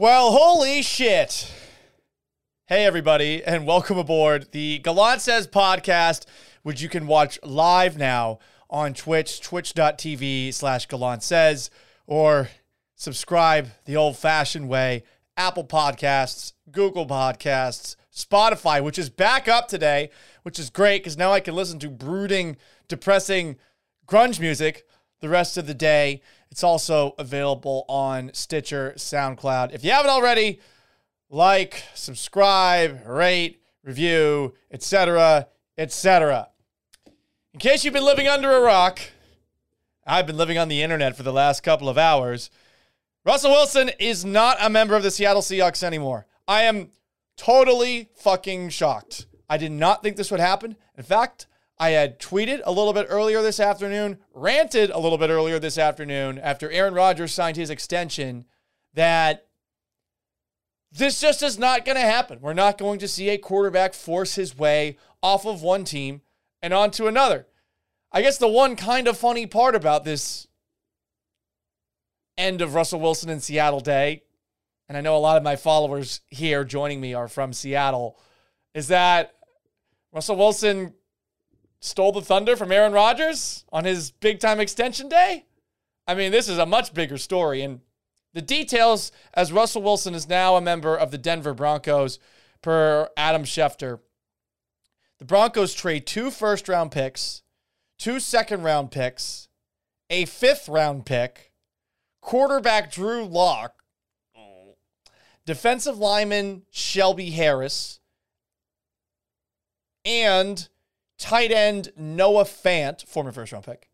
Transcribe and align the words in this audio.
Well, 0.00 0.32
holy 0.32 0.80
shit. 0.80 1.52
Hey, 2.64 2.86
everybody, 2.86 3.44
and 3.44 3.66
welcome 3.66 3.98
aboard 3.98 4.50
the 4.50 4.78
Gallant 4.78 5.20
Says 5.20 5.46
podcast, 5.46 6.24
which 6.62 6.80
you 6.80 6.88
can 6.88 7.06
watch 7.06 7.38
live 7.42 7.98
now 7.98 8.38
on 8.70 8.94
Twitch, 8.94 9.42
twitch.tv 9.42 10.54
slash 10.54 10.86
Gallant 10.86 11.22
Says, 11.22 11.68
or 12.06 12.48
subscribe 12.94 13.72
the 13.84 13.94
old 13.94 14.16
fashioned 14.16 14.70
way, 14.70 15.02
Apple 15.36 15.64
Podcasts, 15.64 16.54
Google 16.70 17.06
Podcasts, 17.06 17.96
Spotify, 18.10 18.82
which 18.82 18.98
is 18.98 19.10
back 19.10 19.48
up 19.48 19.68
today, 19.68 20.08
which 20.44 20.58
is 20.58 20.70
great 20.70 21.02
because 21.02 21.18
now 21.18 21.30
I 21.30 21.40
can 21.40 21.54
listen 21.54 21.78
to 21.78 21.90
brooding, 21.90 22.56
depressing 22.88 23.56
grunge 24.06 24.40
music 24.40 24.86
the 25.20 25.28
rest 25.28 25.58
of 25.58 25.66
the 25.66 25.74
day. 25.74 26.22
It's 26.50 26.64
also 26.64 27.14
available 27.18 27.84
on 27.88 28.32
Stitcher, 28.34 28.94
SoundCloud. 28.96 29.72
If 29.72 29.84
you 29.84 29.92
haven't 29.92 30.10
already, 30.10 30.60
like, 31.28 31.84
subscribe, 31.94 33.06
rate, 33.06 33.62
review, 33.84 34.54
etc., 34.70 35.46
etc. 35.78 36.48
In 37.52 37.60
case 37.60 37.84
you've 37.84 37.94
been 37.94 38.04
living 38.04 38.28
under 38.28 38.50
a 38.50 38.60
rock, 38.60 39.00
I've 40.06 40.26
been 40.26 40.36
living 40.36 40.58
on 40.58 40.68
the 40.68 40.82
internet 40.82 41.16
for 41.16 41.22
the 41.22 41.32
last 41.32 41.62
couple 41.62 41.88
of 41.88 41.96
hours. 41.96 42.50
Russell 43.24 43.52
Wilson 43.52 43.90
is 43.98 44.24
not 44.24 44.56
a 44.60 44.68
member 44.68 44.96
of 44.96 45.02
the 45.02 45.10
Seattle 45.10 45.42
Seahawks 45.42 45.82
anymore. 45.82 46.26
I 46.48 46.62
am 46.62 46.90
totally 47.36 48.08
fucking 48.16 48.70
shocked. 48.70 49.26
I 49.48 49.56
did 49.56 49.72
not 49.72 50.02
think 50.02 50.16
this 50.16 50.30
would 50.30 50.40
happen. 50.40 50.76
In 50.96 51.04
fact, 51.04 51.46
I 51.80 51.90
had 51.90 52.20
tweeted 52.20 52.60
a 52.66 52.70
little 52.70 52.92
bit 52.92 53.06
earlier 53.08 53.40
this 53.40 53.58
afternoon, 53.58 54.18
ranted 54.34 54.90
a 54.90 54.98
little 54.98 55.16
bit 55.16 55.30
earlier 55.30 55.58
this 55.58 55.78
afternoon 55.78 56.38
after 56.38 56.70
Aaron 56.70 56.92
Rodgers 56.92 57.32
signed 57.32 57.56
his 57.56 57.70
extension 57.70 58.44
that 58.92 59.46
this 60.92 61.22
just 61.22 61.42
is 61.42 61.58
not 61.58 61.86
going 61.86 61.96
to 61.96 62.02
happen. 62.02 62.42
We're 62.42 62.52
not 62.52 62.76
going 62.76 62.98
to 62.98 63.08
see 63.08 63.30
a 63.30 63.38
quarterback 63.38 63.94
force 63.94 64.34
his 64.34 64.58
way 64.58 64.98
off 65.22 65.46
of 65.46 65.62
one 65.62 65.84
team 65.84 66.20
and 66.60 66.74
onto 66.74 67.06
another. 67.06 67.46
I 68.12 68.20
guess 68.20 68.36
the 68.36 68.46
one 68.46 68.76
kind 68.76 69.08
of 69.08 69.16
funny 69.16 69.46
part 69.46 69.74
about 69.74 70.04
this 70.04 70.48
end 72.36 72.60
of 72.60 72.74
Russell 72.74 73.00
Wilson 73.00 73.30
in 73.30 73.40
Seattle 73.40 73.80
day, 73.80 74.24
and 74.86 74.98
I 74.98 75.00
know 75.00 75.16
a 75.16 75.18
lot 75.18 75.38
of 75.38 75.42
my 75.42 75.56
followers 75.56 76.20
here 76.28 76.62
joining 76.62 77.00
me 77.00 77.14
are 77.14 77.28
from 77.28 77.54
Seattle, 77.54 78.18
is 78.74 78.88
that 78.88 79.34
Russell 80.12 80.36
Wilson 80.36 80.92
stole 81.80 82.12
the 82.12 82.20
thunder 82.20 82.56
from 82.56 82.72
Aaron 82.72 82.92
Rodgers 82.92 83.64
on 83.72 83.84
his 83.84 84.10
big 84.10 84.40
time 84.40 84.60
extension 84.60 85.08
day? 85.08 85.46
I 86.06 86.14
mean, 86.14 86.32
this 86.32 86.48
is 86.48 86.58
a 86.58 86.66
much 86.66 86.94
bigger 86.94 87.18
story. 87.18 87.62
And 87.62 87.80
the 88.32 88.42
details 88.42 89.12
as 89.34 89.52
Russell 89.52 89.82
Wilson 89.82 90.14
is 90.14 90.28
now 90.28 90.56
a 90.56 90.60
member 90.60 90.96
of 90.96 91.10
the 91.10 91.18
Denver 91.18 91.54
Broncos, 91.54 92.18
per 92.62 93.08
Adam 93.16 93.44
Schefter. 93.44 94.00
The 95.18 95.24
Broncos 95.24 95.74
trade 95.74 96.06
two 96.06 96.30
first 96.30 96.68
round 96.68 96.92
picks, 96.92 97.42
two 97.98 98.20
second 98.20 98.62
round 98.62 98.90
picks, 98.90 99.48
a 100.08 100.24
fifth 100.24 100.68
round 100.68 101.06
pick, 101.06 101.52
quarterback 102.20 102.90
Drew 102.90 103.24
Lock, 103.24 103.82
defensive 105.46 105.98
lineman 105.98 106.62
Shelby 106.70 107.30
Harris, 107.30 108.00
and 110.04 110.68
tight 111.20 111.52
end 111.52 111.92
Noah 111.96 112.44
Fant, 112.44 113.06
former 113.06 113.30
first 113.30 113.52
round 113.52 113.64
pick, 113.64 113.88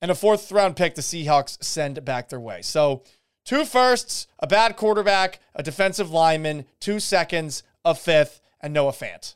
and 0.00 0.10
a 0.10 0.14
fourth 0.14 0.50
round 0.50 0.74
pick 0.74 0.96
the 0.96 1.02
Seahawks 1.02 1.62
send 1.62 2.04
back 2.04 2.28
their 2.28 2.40
way. 2.40 2.62
So 2.62 3.04
two 3.44 3.64
firsts, 3.64 4.26
a 4.40 4.46
bad 4.46 4.76
quarterback, 4.76 5.38
a 5.54 5.62
defensive 5.62 6.10
lineman, 6.10 6.64
two 6.80 6.98
seconds, 6.98 7.62
a 7.84 7.94
fifth, 7.94 8.40
and 8.60 8.72
Noah 8.72 8.92
Fant. 8.92 9.34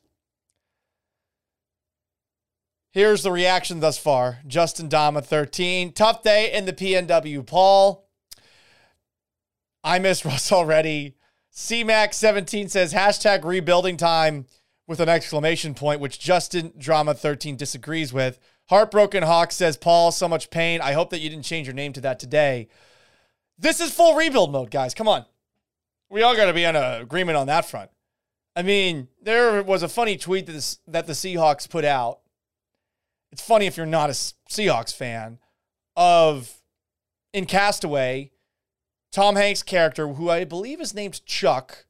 Here's 2.91 3.23
the 3.23 3.31
reaction 3.31 3.81
thus 3.81 3.99
far. 3.99 4.39
Justin 4.47 4.89
Dama 4.89 5.21
13. 5.21 5.93
Tough 5.93 6.23
day 6.23 6.51
in 6.51 6.65
the 6.65 6.73
PNW. 6.73 7.45
Paul. 7.45 8.09
I 9.85 9.99
miss 9.99 10.25
Russ 10.25 10.51
already. 10.51 11.15
CMAX 11.55 12.15
17 12.15 12.71
says 12.71 12.95
hashtag 12.95 13.45
rebuilding 13.45 13.99
time 13.99 14.47
with 14.87 15.01
an 15.01 15.09
exclamation 15.09 15.75
point, 15.75 16.01
which 16.01 16.19
Justin 16.19 16.73
Drama 16.79 17.15
13 17.15 17.57
disagrees 17.57 18.13
with. 18.13 18.39
Heartbroken 18.69 19.23
Hawk 19.23 19.53
says, 19.53 19.77
Paul, 19.77 20.13
so 20.13 20.29
much 20.29 20.51
pain. 20.51 20.81
I 20.81 20.93
hope 20.93 21.11
that 21.11 21.21
you 21.21 21.31
didn't 21.31 21.45
change 21.45 21.67
your 21.67 21.75
name 21.75 21.93
to 21.95 22.01
that 22.03 22.19
today. 22.19 22.69
This 23.59 23.81
is 23.81 23.93
full 23.93 24.15
rebuild 24.15 24.53
mode, 24.53 24.71
guys. 24.71 24.95
Come 24.95 25.09
on. 25.09 25.25
We 26.09 26.23
all 26.23 26.37
got 26.37 26.47
to 26.47 26.53
be 26.53 26.67
on 26.67 26.77
an 26.77 27.01
agreement 27.01 27.37
on 27.37 27.47
that 27.49 27.69
front. 27.69 27.91
I 28.55 28.63
mean, 28.63 29.09
there 29.21 29.63
was 29.63 29.83
a 29.83 29.89
funny 29.89 30.17
tweet 30.17 30.47
that, 30.47 30.53
this, 30.53 30.79
that 30.87 31.07
the 31.07 31.13
Seahawks 31.13 31.69
put 31.69 31.85
out. 31.85 32.21
It's 33.33 33.43
funny 33.43 33.67
if 33.67 33.77
you're 33.77 33.87
not 33.87 34.09
a 34.11 34.15
Seahawks 34.15 34.95
fan 34.95 35.39
of 35.97 36.61
in 37.33 37.45
Castaway, 37.45 38.31
Tom 39.13 39.37
Hanks' 39.37 39.63
character, 39.63 40.09
who 40.09 40.31
I 40.31 40.45
believe 40.45 40.81
is 40.81 40.95
named 40.95 41.25
Chuck, 41.27 41.86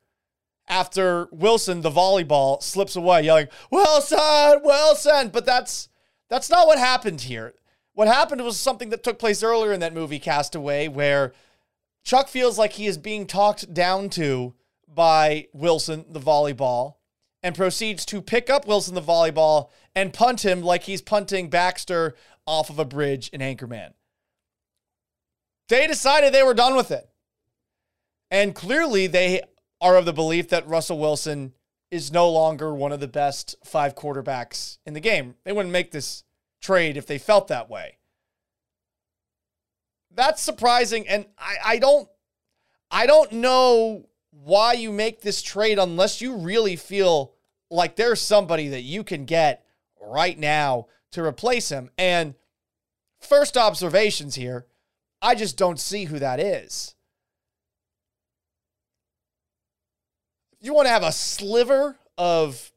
after 0.68 1.28
Wilson, 1.30 1.82
the 1.82 1.90
volleyball, 1.90 2.62
slips 2.62 2.96
away, 2.96 3.22
yelling, 3.22 3.48
Wilson, 3.70 4.60
Wilson. 4.62 5.28
But 5.28 5.46
that's 5.46 5.88
that's 6.28 6.50
not 6.50 6.66
what 6.66 6.78
happened 6.78 7.22
here. 7.22 7.54
What 7.94 8.08
happened 8.08 8.42
was 8.42 8.58
something 8.58 8.90
that 8.90 9.02
took 9.02 9.18
place 9.18 9.42
earlier 9.42 9.72
in 9.72 9.80
that 9.80 9.94
movie, 9.94 10.18
Castaway, 10.18 10.88
where 10.88 11.32
Chuck 12.04 12.28
feels 12.28 12.58
like 12.58 12.72
he 12.72 12.86
is 12.86 12.98
being 12.98 13.26
talked 13.26 13.72
down 13.72 14.10
to 14.10 14.54
by 14.86 15.48
Wilson, 15.52 16.04
the 16.08 16.20
volleyball, 16.20 16.96
and 17.42 17.54
proceeds 17.54 18.04
to 18.06 18.20
pick 18.20 18.50
up 18.50 18.66
Wilson, 18.66 18.94
the 18.94 19.02
volleyball, 19.02 19.70
and 19.94 20.12
punt 20.12 20.44
him 20.44 20.62
like 20.62 20.82
he's 20.82 21.00
punting 21.00 21.48
Baxter 21.48 22.14
off 22.46 22.70
of 22.70 22.78
a 22.78 22.84
bridge 22.84 23.28
in 23.30 23.40
Anchorman. 23.40 23.92
They 25.68 25.86
decided 25.86 26.32
they 26.32 26.42
were 26.42 26.54
done 26.54 26.76
with 26.76 26.90
it. 26.90 27.08
And 28.30 28.54
clearly, 28.54 29.06
they 29.06 29.42
are 29.80 29.96
of 29.96 30.04
the 30.04 30.12
belief 30.12 30.48
that 30.48 30.66
Russell 30.68 30.98
Wilson 30.98 31.52
is 31.90 32.12
no 32.12 32.28
longer 32.30 32.74
one 32.74 32.92
of 32.92 33.00
the 33.00 33.08
best 33.08 33.56
five 33.64 33.94
quarterbacks 33.94 34.78
in 34.84 34.94
the 34.94 35.00
game. 35.00 35.34
They 35.44 35.52
wouldn't 35.52 35.72
make 35.72 35.90
this 35.90 36.24
trade 36.60 36.96
if 36.96 37.06
they 37.06 37.18
felt 37.18 37.48
that 37.48 37.70
way. 37.70 37.98
That's 40.10 40.42
surprising, 40.42 41.06
and 41.06 41.26
I, 41.38 41.56
I 41.64 41.78
don't 41.78 42.08
I 42.90 43.06
don't 43.06 43.32
know 43.32 44.06
why 44.30 44.72
you 44.74 44.90
make 44.92 45.20
this 45.20 45.42
trade 45.42 45.78
unless 45.78 46.20
you 46.20 46.36
really 46.36 46.76
feel 46.76 47.34
like 47.70 47.96
there's 47.96 48.20
somebody 48.20 48.68
that 48.68 48.82
you 48.82 49.04
can 49.04 49.24
get 49.24 49.64
right 50.00 50.38
now 50.38 50.86
to 51.12 51.22
replace 51.22 51.68
him. 51.68 51.90
And 51.98 52.34
first 53.20 53.56
observations 53.56 54.34
here, 54.34 54.66
I 55.20 55.34
just 55.34 55.56
don't 55.56 55.80
see 55.80 56.04
who 56.04 56.18
that 56.18 56.40
is. 56.40 56.95
You 60.66 60.74
want 60.74 60.86
to 60.86 60.92
have 60.92 61.02
a 61.02 61.12
sliver 61.12 61.96
of 62.18 62.72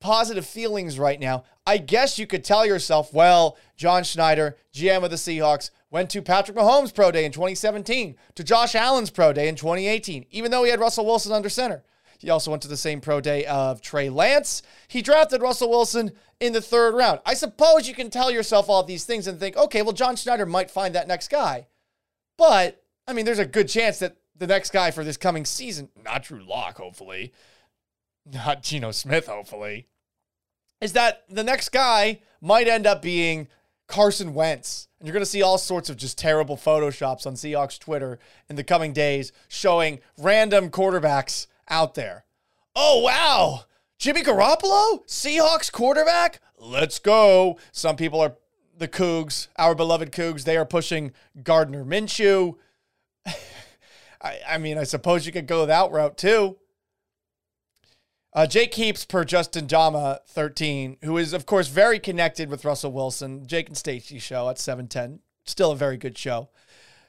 positive 0.00 0.44
feelings 0.44 0.98
right 0.98 1.20
now, 1.20 1.44
I 1.66 1.78
guess 1.78 2.18
you 2.18 2.26
could 2.26 2.42
tell 2.44 2.66
yourself, 2.66 3.14
well, 3.14 3.56
John 3.76 4.02
Schneider, 4.02 4.56
GM 4.74 5.04
of 5.04 5.10
the 5.10 5.16
Seahawks, 5.16 5.70
went 5.90 6.10
to 6.10 6.22
Patrick 6.22 6.56
Mahomes' 6.56 6.92
pro 6.92 7.12
day 7.12 7.24
in 7.24 7.32
2017, 7.32 8.16
to 8.34 8.44
Josh 8.44 8.74
Allen's 8.74 9.10
pro 9.10 9.32
day 9.32 9.46
in 9.46 9.54
2018, 9.54 10.26
even 10.30 10.50
though 10.50 10.64
he 10.64 10.70
had 10.70 10.80
Russell 10.80 11.06
Wilson 11.06 11.32
under 11.32 11.48
center. 11.48 11.84
He 12.18 12.30
also 12.30 12.50
went 12.50 12.62
to 12.62 12.68
the 12.68 12.76
same 12.76 13.00
pro 13.00 13.20
day 13.20 13.44
of 13.46 13.80
Trey 13.80 14.08
Lance. 14.08 14.62
He 14.88 15.02
drafted 15.02 15.42
Russell 15.42 15.70
Wilson 15.70 16.12
in 16.40 16.52
the 16.52 16.60
third 16.60 16.94
round. 16.94 17.20
I 17.26 17.34
suppose 17.34 17.88
you 17.88 17.94
can 17.94 18.10
tell 18.10 18.30
yourself 18.30 18.68
all 18.68 18.82
these 18.84 19.04
things 19.04 19.26
and 19.26 19.38
think, 19.38 19.56
okay, 19.56 19.82
well, 19.82 19.92
John 19.92 20.16
Schneider 20.16 20.46
might 20.46 20.70
find 20.70 20.94
that 20.94 21.08
next 21.08 21.28
guy. 21.28 21.66
But, 22.38 22.82
I 23.06 23.12
mean, 23.12 23.24
there's 23.24 23.40
a 23.40 23.44
good 23.44 23.68
chance 23.68 23.98
that 23.98 24.16
the 24.36 24.46
next 24.46 24.72
guy 24.72 24.90
for 24.90 25.04
this 25.04 25.16
coming 25.16 25.44
season, 25.44 25.88
not 26.04 26.24
Drew 26.24 26.42
Lock, 26.42 26.78
hopefully, 26.78 27.32
not 28.24 28.62
Geno 28.62 28.90
Smith, 28.90 29.26
hopefully, 29.26 29.86
is 30.80 30.92
that 30.94 31.24
the 31.28 31.44
next 31.44 31.70
guy 31.70 32.20
might 32.40 32.68
end 32.68 32.86
up 32.86 33.02
being 33.02 33.48
Carson 33.86 34.34
Wentz. 34.34 34.88
And 34.98 35.06
you're 35.06 35.12
going 35.12 35.24
to 35.24 35.30
see 35.30 35.42
all 35.42 35.58
sorts 35.58 35.90
of 35.90 35.96
just 35.96 36.18
terrible 36.18 36.56
photoshops 36.56 37.26
on 37.26 37.34
Seahawks 37.34 37.78
Twitter 37.78 38.18
in 38.48 38.56
the 38.56 38.64
coming 38.64 38.92
days 38.92 39.32
showing 39.48 40.00
random 40.18 40.70
quarterbacks 40.70 41.46
out 41.68 41.94
there. 41.94 42.24
Oh, 42.74 43.00
wow. 43.00 43.64
Jimmy 43.98 44.22
Garoppolo, 44.22 45.06
Seahawks 45.06 45.70
quarterback? 45.70 46.40
Let's 46.58 46.98
go. 46.98 47.58
Some 47.70 47.96
people 47.96 48.20
are 48.20 48.36
the 48.76 48.88
Cougs, 48.88 49.48
our 49.56 49.74
beloved 49.74 50.10
Cougs. 50.10 50.44
They 50.44 50.56
are 50.56 50.64
pushing 50.64 51.12
Gardner 51.42 51.84
Minshew. 51.84 52.56
I, 54.22 54.38
I 54.48 54.58
mean, 54.58 54.78
I 54.78 54.84
suppose 54.84 55.26
you 55.26 55.32
could 55.32 55.46
go 55.46 55.66
that 55.66 55.90
route 55.90 56.16
too. 56.16 56.56
Uh, 58.34 58.46
Jake 58.46 58.72
Heaps 58.74 59.04
per 59.04 59.24
Justin 59.24 59.66
Dama 59.66 60.20
13, 60.28 60.98
who 61.04 61.18
is, 61.18 61.34
of 61.34 61.44
course, 61.44 61.68
very 61.68 61.98
connected 61.98 62.48
with 62.48 62.64
Russell 62.64 62.92
Wilson. 62.92 63.46
Jake 63.46 63.68
and 63.68 63.76
Stacy 63.76 64.18
show 64.18 64.48
at 64.48 64.58
710. 64.58 65.20
Still 65.44 65.72
a 65.72 65.76
very 65.76 65.98
good 65.98 66.16
show. 66.16 66.48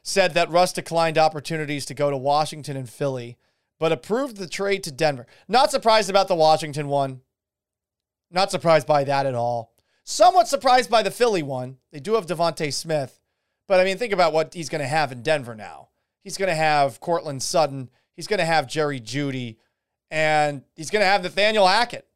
said 0.02 0.34
that 0.34 0.50
Russ 0.50 0.74
declined 0.74 1.18
opportunities 1.18 1.86
to 1.86 1.94
go 1.94 2.10
to 2.10 2.18
Washington 2.18 2.76
and 2.76 2.90
Philly, 2.90 3.38
but 3.80 3.94
approved 3.94 4.36
the 4.36 4.50
trade 4.50 4.84
to 4.84 4.92
Denver. 4.92 5.26
Not 5.48 5.72
surprised 5.72 6.10
about 6.10 6.28
the 6.28 6.36
Washington 6.36 6.90
one. 6.90 7.22
Not 8.30 8.52
surprised 8.52 8.88
by 8.88 9.06
that 9.06 9.26
at 9.26 9.36
all. 9.36 9.72
Somewhat 10.04 10.50
surprised 10.50 10.90
by 10.90 11.04
the 11.04 11.12
Philly 11.12 11.44
one. 11.44 11.78
They 11.92 12.02
do 12.02 12.16
have 12.16 12.26
DeVonta 12.26 12.74
Smith, 12.74 13.22
but 13.66 13.80
I 13.80 13.86
mean, 13.86 13.98
think 13.98 14.12
about 14.12 14.34
what 14.34 14.54
he's 14.54 14.68
going 14.68 14.82
to 14.82 14.88
have 14.88 15.14
in 15.14 15.22
Denver 15.22 15.56
now. 15.56 15.88
He's 16.24 16.38
going 16.38 16.50
to 16.50 16.56
have 16.56 17.00
Courtland 17.00 17.44
Sutton. 17.44 17.90
He's 18.16 18.28
going 18.28 18.40
to 18.40 18.46
have 18.46 18.68
Jerry 18.68 19.00
Jeudy. 19.00 19.58
and 20.10 20.64
he's 20.76 20.90
going 20.90 21.02
to 21.02 21.08
have 21.08 21.24
Nathaniel 21.24 21.68
Hackett, 21.68 22.08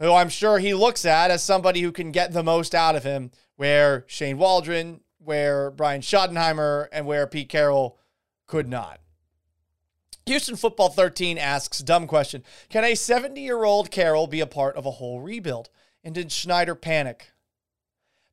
who 0.00 0.12
I'm 0.12 0.28
sure 0.28 0.58
he 0.58 0.74
looks 0.74 1.04
at 1.04 1.30
as 1.30 1.42
somebody 1.42 1.80
who 1.80 1.92
can 1.92 2.10
get 2.10 2.32
the 2.32 2.42
most 2.42 2.74
out 2.74 2.96
of 2.96 3.04
him. 3.04 3.30
Where 3.56 4.04
Shane 4.08 4.38
Waldron, 4.38 5.00
where 5.18 5.70
Brian 5.70 6.00
Schottenheimer, 6.00 6.88
and 6.92 7.06
where 7.06 7.26
Pete 7.26 7.48
Carroll 7.48 7.98
could 8.46 8.68
not. 8.68 9.00
Houston 10.26 10.56
Football 10.56 10.90
13 10.90 11.38
asks, 11.38 11.80
dumb 11.80 12.06
question. 12.06 12.44
Can 12.68 12.84
a 12.84 12.94
70 12.94 13.40
year 13.40 13.64
old 13.64 13.90
Carroll 13.90 14.26
be 14.26 14.40
a 14.40 14.46
part 14.46 14.76
of 14.76 14.86
a 14.86 14.92
whole 14.92 15.20
rebuild? 15.20 15.70
And 16.02 16.14
did 16.14 16.32
Schneider 16.32 16.74
panic? 16.74 17.32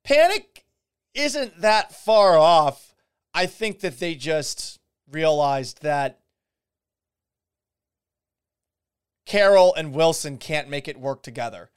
Panic 0.03 0.65
isn't 1.13 1.59
that 1.61 1.93
far 1.93 2.37
off. 2.37 2.86
I 3.37 3.45
think 3.45 3.81
that 3.81 3.99
they 3.99 4.15
just 4.15 4.79
realized 5.11 5.83
that 5.83 6.21
Carroll 9.27 9.75
and 9.75 9.93
Wilson 9.93 10.39
can't 10.39 10.69
make 10.69 10.87
it 10.87 10.99
work 10.99 11.21
together. 11.21 11.69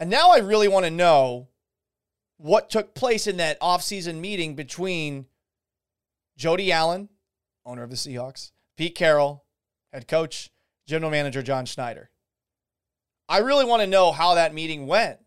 And 0.00 0.10
now 0.10 0.32
I 0.32 0.38
really 0.38 0.66
want 0.66 0.84
to 0.84 0.90
know 0.90 1.46
what 2.36 2.68
took 2.68 2.96
place 2.96 3.28
in 3.28 3.36
that 3.36 3.60
offseason 3.60 4.18
meeting 4.18 4.56
between 4.56 5.26
Jody 6.36 6.72
Allen, 6.72 7.10
owner 7.64 7.84
of 7.84 7.90
the 7.90 7.96
Seahawks, 7.96 8.50
Pete 8.76 8.96
Carroll, 8.96 9.44
head 9.92 10.08
coach, 10.08 10.50
general 10.88 11.12
manager 11.12 11.44
John 11.44 11.64
Schneider. 11.64 12.10
I 13.28 13.38
really 13.38 13.64
want 13.64 13.82
to 13.82 13.86
know 13.86 14.10
how 14.10 14.34
that 14.34 14.52
meeting 14.52 14.88
went. 14.88 15.20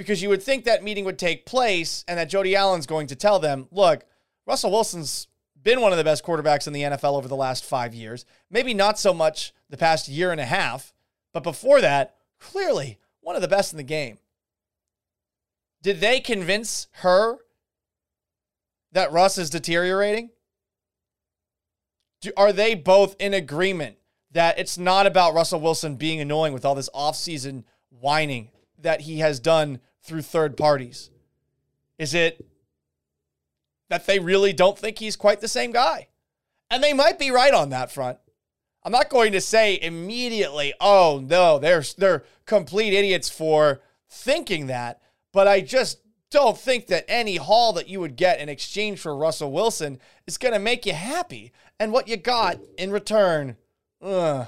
Because 0.00 0.22
you 0.22 0.30
would 0.30 0.42
think 0.42 0.64
that 0.64 0.82
meeting 0.82 1.04
would 1.04 1.18
take 1.18 1.44
place 1.44 2.06
and 2.08 2.18
that 2.18 2.30
Jody 2.30 2.56
Allen's 2.56 2.86
going 2.86 3.08
to 3.08 3.14
tell 3.14 3.38
them, 3.38 3.68
look, 3.70 4.06
Russell 4.46 4.70
Wilson's 4.70 5.26
been 5.62 5.82
one 5.82 5.92
of 5.92 5.98
the 5.98 6.04
best 6.04 6.24
quarterbacks 6.24 6.66
in 6.66 6.72
the 6.72 6.80
NFL 6.80 7.18
over 7.18 7.28
the 7.28 7.36
last 7.36 7.66
five 7.66 7.92
years. 7.92 8.24
Maybe 8.50 8.72
not 8.72 8.98
so 8.98 9.12
much 9.12 9.52
the 9.68 9.76
past 9.76 10.08
year 10.08 10.32
and 10.32 10.40
a 10.40 10.46
half, 10.46 10.94
but 11.34 11.42
before 11.42 11.82
that, 11.82 12.14
clearly 12.38 12.98
one 13.20 13.36
of 13.36 13.42
the 13.42 13.46
best 13.46 13.74
in 13.74 13.76
the 13.76 13.82
game. 13.82 14.16
Did 15.82 16.00
they 16.00 16.18
convince 16.18 16.88
her 16.92 17.36
that 18.92 19.12
Russ 19.12 19.36
is 19.36 19.50
deteriorating? 19.50 20.30
Do, 22.22 22.32
are 22.38 22.54
they 22.54 22.74
both 22.74 23.16
in 23.18 23.34
agreement 23.34 23.98
that 24.30 24.58
it's 24.58 24.78
not 24.78 25.06
about 25.06 25.34
Russell 25.34 25.60
Wilson 25.60 25.96
being 25.96 26.22
annoying 26.22 26.54
with 26.54 26.64
all 26.64 26.74
this 26.74 26.88
offseason 26.94 27.64
whining 27.90 28.48
that 28.78 29.02
he 29.02 29.18
has 29.18 29.40
done 29.40 29.78
through 30.02 30.22
third 30.22 30.56
parties? 30.56 31.10
Is 31.98 32.14
it 32.14 32.44
that 33.88 34.06
they 34.06 34.18
really 34.18 34.52
don't 34.52 34.78
think 34.78 34.98
he's 34.98 35.16
quite 35.16 35.40
the 35.40 35.48
same 35.48 35.72
guy? 35.72 36.08
And 36.70 36.82
they 36.82 36.92
might 36.92 37.18
be 37.18 37.30
right 37.30 37.52
on 37.52 37.70
that 37.70 37.90
front. 37.90 38.18
I'm 38.82 38.92
not 38.92 39.10
going 39.10 39.32
to 39.32 39.40
say 39.40 39.78
immediately, 39.80 40.72
oh 40.80 41.22
no, 41.22 41.58
they're 41.58 41.84
they're 41.98 42.24
complete 42.46 42.94
idiots 42.94 43.28
for 43.28 43.82
thinking 44.08 44.68
that, 44.68 45.02
but 45.32 45.46
I 45.46 45.60
just 45.60 46.00
don't 46.30 46.56
think 46.56 46.86
that 46.86 47.04
any 47.08 47.36
haul 47.36 47.72
that 47.74 47.88
you 47.88 48.00
would 48.00 48.16
get 48.16 48.40
in 48.40 48.48
exchange 48.48 49.00
for 49.00 49.14
Russell 49.14 49.52
Wilson 49.52 49.98
is 50.26 50.38
going 50.38 50.54
to 50.54 50.60
make 50.60 50.86
you 50.86 50.92
happy. 50.92 51.52
And 51.78 51.92
what 51.92 52.08
you 52.08 52.16
got 52.16 52.58
in 52.78 52.90
return, 52.90 53.56
ugh. 54.00 54.46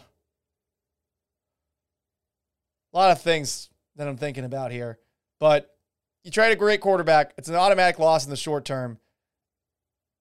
A 2.93 2.97
lot 2.97 3.11
of 3.11 3.21
things 3.21 3.69
that 3.97 4.07
I'm 4.07 4.17
thinking 4.17 4.45
about 4.45 4.71
here. 4.71 4.99
But 5.43 5.75
you 6.23 6.31
trade 6.31 6.53
a 6.53 6.57
great 6.57 6.81
quarterback, 6.81 7.35
it's 7.37 7.49
an 7.49 7.57
automatic 7.57 7.99
loss 7.99 8.25
in 8.25 8.31
the 8.31 8.37
short 8.37 8.65
term. 8.65 9.01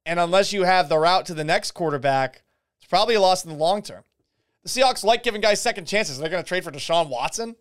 And 0.04 0.20
unless 0.20 0.52
you 0.52 0.64
have 0.64 0.90
the 0.90 0.98
route 0.98 1.28
to 1.28 1.36
the 1.36 1.44
next 1.44 1.74
quarterback, 1.74 2.42
it's 2.80 2.90
probably 2.90 3.14
a 3.14 3.22
loss 3.22 3.46
in 3.46 3.52
the 3.52 3.56
long 3.56 3.84
term. 3.84 4.04
The 4.64 4.70
Seahawks 4.70 5.04
like 5.04 5.22
giving 5.22 5.40
guys 5.40 5.62
second 5.62 5.86
chances. 5.86 6.18
They're 6.18 6.28
going 6.28 6.42
to 6.42 6.48
trade 6.48 6.64
for 6.64 6.72
Deshaun 6.72 7.08
Watson. 7.08 7.56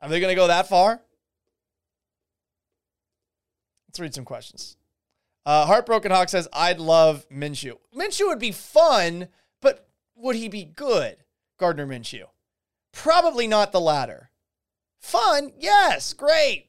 Are 0.00 0.08
they 0.08 0.18
going 0.18 0.32
to 0.32 0.34
go 0.34 0.46
that 0.46 0.66
far? 0.66 1.02
Let's 3.86 4.00
read 4.00 4.14
some 4.14 4.24
questions. 4.24 4.78
Uh, 5.44 5.66
Heartbroken 5.66 6.10
Hawk 6.10 6.30
says, 6.30 6.48
I'd 6.54 6.80
love 6.80 7.28
Minshew. 7.28 7.74
Minshew 7.94 8.28
would 8.28 8.38
be 8.38 8.52
fun, 8.52 9.28
but 9.60 9.90
would 10.16 10.36
he 10.36 10.48
be 10.48 10.64
good? 10.64 11.18
Gardner 11.58 11.86
Minshew. 11.86 12.28
Probably 12.94 13.46
not 13.46 13.72
the 13.72 13.80
latter. 13.80 14.27
Fun? 15.00 15.52
Yes, 15.58 16.12
great. 16.12 16.66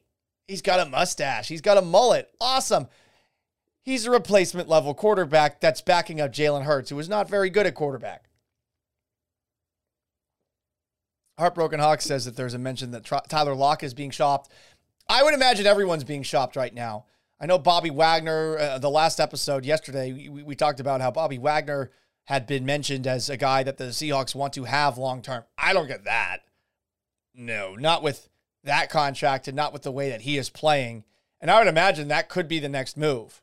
He's 0.48 0.62
got 0.62 0.80
a 0.80 0.90
mustache. 0.90 1.48
He's 1.48 1.60
got 1.60 1.78
a 1.78 1.82
mullet. 1.82 2.28
Awesome. 2.40 2.88
He's 3.82 4.06
a 4.06 4.10
replacement 4.10 4.68
level 4.68 4.94
quarterback 4.94 5.60
that's 5.60 5.80
backing 5.80 6.20
up 6.20 6.32
Jalen 6.32 6.64
Hurts, 6.64 6.90
who 6.90 6.98
is 6.98 7.08
not 7.08 7.28
very 7.28 7.50
good 7.50 7.66
at 7.66 7.74
quarterback. 7.74 8.24
Heartbroken 11.38 11.80
Hawk 11.80 12.02
says 12.02 12.26
that 12.26 12.36
there's 12.36 12.52
a 12.52 12.58
mention 12.58 12.90
that 12.90 13.04
Tyler 13.28 13.54
Lockett 13.54 13.86
is 13.86 13.94
being 13.94 14.10
shopped. 14.10 14.52
I 15.08 15.22
would 15.22 15.32
imagine 15.32 15.66
everyone's 15.66 16.04
being 16.04 16.22
shopped 16.22 16.54
right 16.54 16.74
now. 16.74 17.06
I 17.40 17.46
know 17.46 17.58
Bobby 17.58 17.90
Wagner, 17.90 18.58
uh, 18.58 18.78
the 18.78 18.90
last 18.90 19.18
episode 19.18 19.64
yesterday, 19.64 20.12
we, 20.12 20.42
we 20.42 20.54
talked 20.54 20.80
about 20.80 21.00
how 21.00 21.10
Bobby 21.10 21.38
Wagner 21.38 21.90
had 22.24 22.46
been 22.46 22.66
mentioned 22.66 23.06
as 23.06 23.30
a 23.30 23.38
guy 23.38 23.62
that 23.62 23.78
the 23.78 23.84
Seahawks 23.84 24.34
want 24.34 24.52
to 24.52 24.64
have 24.64 24.98
long 24.98 25.22
term. 25.22 25.44
I 25.56 25.72
don't 25.72 25.88
get 25.88 26.04
that. 26.04 26.40
No, 27.40 27.74
not 27.74 28.02
with 28.02 28.28
that 28.64 28.90
contract 28.90 29.48
and 29.48 29.56
not 29.56 29.72
with 29.72 29.80
the 29.80 29.90
way 29.90 30.10
that 30.10 30.20
he 30.20 30.36
is 30.36 30.50
playing. 30.50 31.04
And 31.40 31.50
I 31.50 31.58
would 31.58 31.68
imagine 31.68 32.08
that 32.08 32.28
could 32.28 32.48
be 32.48 32.58
the 32.58 32.68
next 32.68 32.98
move 32.98 33.40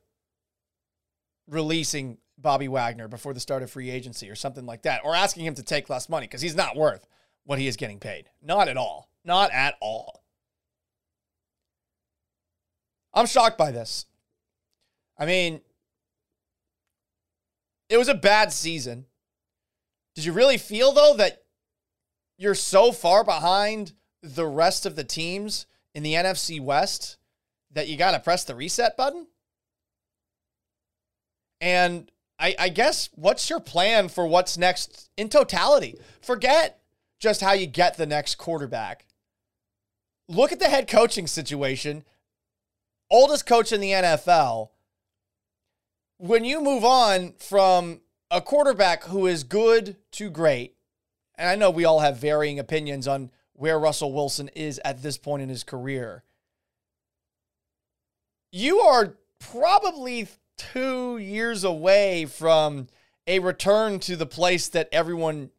releasing 1.48 2.20
Bobby 2.38 2.68
Wagner 2.68 3.08
before 3.08 3.34
the 3.34 3.40
start 3.40 3.64
of 3.64 3.72
free 3.72 3.90
agency 3.90 4.30
or 4.30 4.36
something 4.36 4.68
like 4.68 4.84
that, 4.84 5.02
or 5.04 5.16
asking 5.16 5.46
him 5.46 5.56
to 5.56 5.64
take 5.64 5.90
less 5.90 6.10
money 6.10 6.28
because 6.28 6.42
he's 6.42 6.56
not 6.56 6.76
worth 6.76 7.08
what 7.46 7.58
he 7.58 7.68
is 7.68 7.76
getting 7.76 8.00
paid. 8.00 8.30
Not 8.40 8.68
at 8.68 8.78
all. 8.78 9.10
Not 9.26 9.52
at 9.52 9.76
all. 9.82 10.24
I'm 13.16 13.26
shocked 13.26 13.58
by 13.58 13.72
this. 13.72 14.06
I 15.18 15.26
mean, 15.26 15.62
it 17.90 17.98
was 17.98 18.10
a 18.10 18.14
bad 18.14 18.54
season. 18.54 19.06
Did 20.14 20.26
you 20.26 20.34
really 20.34 20.60
feel, 20.60 20.92
though, 20.92 21.16
that 21.18 21.42
you're 22.38 22.56
so 22.56 22.92
far 22.92 23.24
behind 23.24 23.94
the 24.22 24.46
rest 24.46 24.86
of 24.86 24.96
the 24.96 25.04
teams 25.04 25.66
in 25.94 26.04
the 26.04 26.14
NFC 26.14 26.62
West 26.62 27.18
that 27.72 27.88
you 27.88 27.98
got 27.98 28.12
to 28.12 28.20
press 28.20 28.44
the 28.44 28.56
reset 28.56 28.96
button? 28.96 29.28
And 31.60 32.12
I, 32.40 32.56
I, 32.60 32.70
guess 32.70 33.10
what's 33.16 33.50
your 33.50 33.60
plan 33.60 34.10
for 34.10 34.28
what's 34.28 34.58
next 34.58 35.10
in 35.18 35.28
totality? 35.28 35.96
Forget 36.22 36.80
just 37.20 37.42
how 37.42 37.54
you 37.54 37.66
get 37.66 37.98
the 37.98 38.06
next 38.06 38.36
quarterback. 38.36 39.08
Look 40.30 40.52
at 40.52 40.60
the 40.60 40.70
head 40.70 40.88
coaching 40.88 41.26
situation. 41.26 42.04
Oldest 43.10 43.48
coach 43.48 43.72
in 43.72 43.82
the 43.82 43.92
NFL. 43.92 44.70
When 46.18 46.46
you 46.46 46.62
move 46.62 46.84
on 46.84 47.34
from 47.40 48.02
a 48.30 48.42
quarterback 48.42 49.06
who 49.06 49.26
is 49.26 49.44
good 49.44 49.96
to 50.12 50.30
great, 50.30 50.77
and 51.38 51.50
I 51.50 51.56
know 51.56 51.70
we 51.70 51.86
all 51.86 52.00
have 52.00 52.18
varying 52.18 52.60
opinions 52.60 53.08
on 53.08 53.32
where 53.54 53.80
Russell 53.80 54.14
Wilson 54.14 54.50
is 54.50 54.80
at 54.86 55.02
this 55.02 55.18
point 55.18 55.44
in 55.44 55.50
his 55.50 55.64
career, 55.64 56.24
you 58.52 58.80
are 58.80 59.18
probably 59.40 60.28
two 60.58 61.18
years 61.18 61.64
away 61.64 62.26
from 62.26 62.88
a 63.28 63.40
return 63.40 64.00
to 64.00 64.16
the 64.16 64.26
place 64.26 64.68
that 64.70 64.90
everyone 64.92 65.52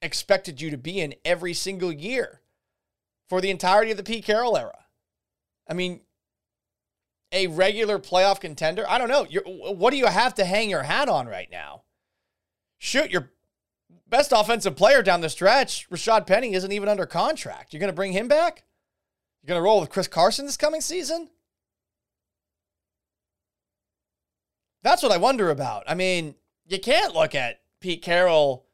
expected 0.00 0.60
you 0.60 0.70
to 0.70 0.78
be 0.78 1.00
in 1.00 1.14
every 1.24 1.52
single 1.52 1.92
year 1.92 2.40
for 3.28 3.40
the 3.40 3.50
entirety 3.50 3.90
of 3.90 3.96
the 3.96 4.02
Pete 4.02 4.24
Carroll 4.24 4.56
era. 4.56 4.84
I 5.68 5.74
mean, 5.74 6.00
a 7.32 7.48
regular 7.48 7.98
playoff 7.98 8.40
contender. 8.40 8.84
I 8.88 8.98
don't 8.98 9.08
know. 9.08 9.26
You're, 9.28 9.42
what 9.42 9.90
do 9.90 9.96
you 9.96 10.06
have 10.06 10.34
to 10.34 10.44
hang 10.44 10.70
your 10.70 10.84
hat 10.84 11.08
on 11.08 11.26
right 11.26 11.50
now? 11.50 11.82
Shoot, 12.78 13.10
your 13.10 13.30
best 14.08 14.32
offensive 14.34 14.76
player 14.76 15.02
down 15.02 15.20
the 15.20 15.28
stretch, 15.28 15.88
Rashad 15.90 16.26
Penny, 16.26 16.54
isn't 16.54 16.72
even 16.72 16.88
under 16.88 17.06
contract. 17.06 17.72
You're 17.72 17.80
going 17.80 17.92
to 17.92 17.96
bring 17.96 18.12
him 18.12 18.28
back? 18.28 18.64
You're 19.42 19.48
going 19.48 19.58
to 19.58 19.64
roll 19.64 19.80
with 19.80 19.90
Chris 19.90 20.08
Carson 20.08 20.46
this 20.46 20.56
coming 20.56 20.80
season? 20.80 21.30
That's 24.82 25.02
what 25.02 25.12
I 25.12 25.16
wonder 25.16 25.50
about. 25.50 25.84
I 25.88 25.94
mean, 25.94 26.36
you 26.66 26.78
can't 26.78 27.14
look 27.14 27.34
at 27.34 27.60
Pete 27.80 28.02
Carroll, 28.02 28.66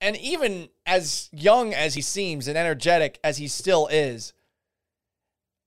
and 0.00 0.16
even 0.16 0.68
as 0.84 1.28
young 1.32 1.72
as 1.72 1.94
he 1.94 2.02
seems 2.02 2.48
and 2.48 2.58
energetic 2.58 3.18
as 3.22 3.38
he 3.38 3.48
still 3.48 3.86
is, 3.86 4.32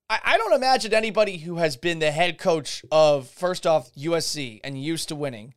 I, 0.10 0.20
I 0.24 0.38
don't 0.38 0.54
imagine 0.54 0.94
anybody 0.94 1.38
who 1.38 1.58
has 1.58 1.78
been 1.78 2.00
the 2.00 2.12
head 2.12 2.38
coach 2.38 2.84
of, 2.92 3.30
first 3.30 3.66
off, 3.66 3.94
USC 3.96 4.60
and 4.64 4.82
used 4.82 5.10
to 5.10 5.16
winning, 5.16 5.54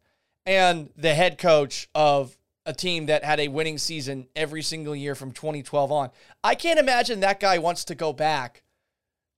and 0.47 0.91
the 0.97 1.15
head 1.15 1.39
coach 1.39 1.89
of 1.95 2.37
a 2.65 2.73
team 2.73 3.07
that 3.07 3.25
had 3.25 3.41
a 3.41 3.49
winning 3.49 3.79
season 3.79 4.29
every 4.37 4.63
single 4.63 4.95
year 4.95 5.15
from 5.15 5.33
2012 5.33 5.91
on. 5.91 6.11
I 6.45 6.55
can't 6.55 6.79
imagine 6.79 7.21
that 7.21 7.41
guy 7.41 7.59
wants 7.59 7.85
to 7.87 7.95
go 7.95 8.13
back 8.13 8.63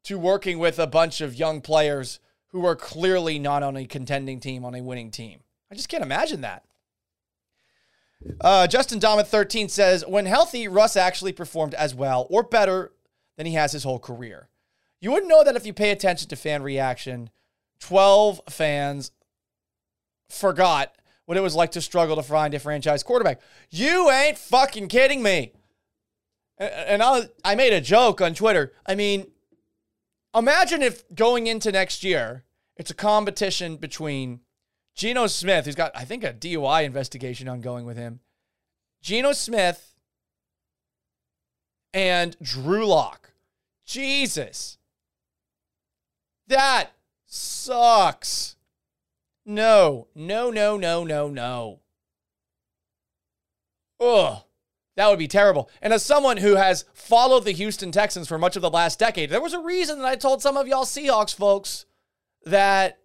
to 0.05 0.19
working 0.19 0.59
with 0.59 0.79
a 0.79 0.87
bunch 0.87 1.21
of 1.21 1.35
young 1.35 1.61
players 1.61 2.21
who 2.49 2.65
are 2.67 2.77
clearly 2.77 3.39
not 3.39 3.63
on 3.63 3.77
a 3.77 3.87
contending 3.87 4.41
team, 4.41 4.65
on 4.65 4.75
a 4.75 4.83
winning 4.83 5.11
team. 5.11 5.41
I 5.73 5.75
just 5.75 5.89
can't 5.89 6.05
imagine 6.05 6.43
that. 6.43 6.65
Uh, 8.41 8.67
Justin 8.67 9.01
Domet 9.01 9.27
13 9.27 9.69
says, 9.69 10.05
when 10.07 10.27
healthy, 10.27 10.69
Russ 10.69 10.97
actually 10.97 11.33
performed 11.33 11.75
as 11.75 11.95
well 11.95 12.27
or 12.31 12.43
better 12.43 12.93
than 13.37 13.47
he 13.47 13.55
has 13.55 13.73
his 13.73 13.85
whole 13.85 13.99
career. 13.99 14.49
You 15.01 15.11
wouldn't 15.11 15.29
know 15.29 15.45
that 15.45 15.57
if 15.57 15.67
you 15.67 15.73
pay 15.73 15.91
attention 15.91 16.29
to 16.29 16.37
fan 16.37 16.63
reaction. 16.63 17.31
12 17.81 18.41
fans 18.49 19.11
forgot 20.31 20.95
what 21.27 21.37
it 21.37 21.43
was 21.43 21.55
like 21.55 21.73
to 21.73 21.81
struggle 21.81 22.17
to 22.17 22.23
find 22.23 22.55
a 22.55 22.59
franchise 22.59 23.03
quarterback. 23.03 23.41
You 23.71 24.11
ain't 24.11 24.39
fucking 24.39 24.89
kidding 24.89 25.23
me. 25.23 25.53
And 26.59 27.03
I, 27.03 27.29
I 27.45 27.55
made 27.55 27.73
a 27.73 27.81
joke 27.81 28.21
on 28.21 28.35
Twitter. 28.35 28.73
I 28.87 28.95
mean, 28.95 29.27
imagine 30.35 30.83
if 30.83 31.05
going 31.15 31.47
into 31.47 31.73
next 31.73 32.05
year, 32.05 32.45
it's 32.77 32.91
a 32.91 32.95
competition 32.95 33.77
between 33.77 34.41
Geno 34.95 35.27
Smith, 35.27 35.65
who's 35.65 35.75
got, 35.75 35.93
I 35.95 36.05
think, 36.05 36.23
a 36.23 36.33
DUI 36.33 36.85
investigation 36.85 37.49
ongoing 37.49 37.85
with 37.85 37.97
him, 37.97 38.21
Geno 39.03 39.33
Smith, 39.33 39.95
and 41.93 42.37
Drew 42.41 42.87
Lock. 42.87 43.33
Jesus. 43.85 44.79
That 46.47 46.91
sucks. 47.27 48.54
No, 49.47 50.09
no, 50.15 50.51
no, 50.51 50.77
no, 50.77 51.05
no, 51.05 51.29
no. 51.29 51.81
Ugh. 54.01 54.43
That 54.97 55.09
would 55.09 55.19
be 55.19 55.29
terrible. 55.29 55.69
And 55.83 55.93
as 55.93 56.05
someone 56.05 56.37
who 56.37 56.55
has 56.55 56.85
followed 56.95 57.45
the 57.45 57.53
Houston 57.53 57.91
Texans 57.91 58.29
for 58.29 58.39
much 58.39 58.55
of 58.55 58.63
the 58.63 58.71
last 58.71 58.99
decade, 58.99 59.29
there 59.29 59.41
was 59.43 59.53
a 59.53 59.59
reason 59.59 59.99
that 59.99 60.07
I 60.07 60.17
told 60.17 60.41
some 60.41 60.57
of 60.57 60.69
y'all 60.69 60.85
Seahawks 60.85 61.35
folks 61.35 61.85
that 62.45 62.99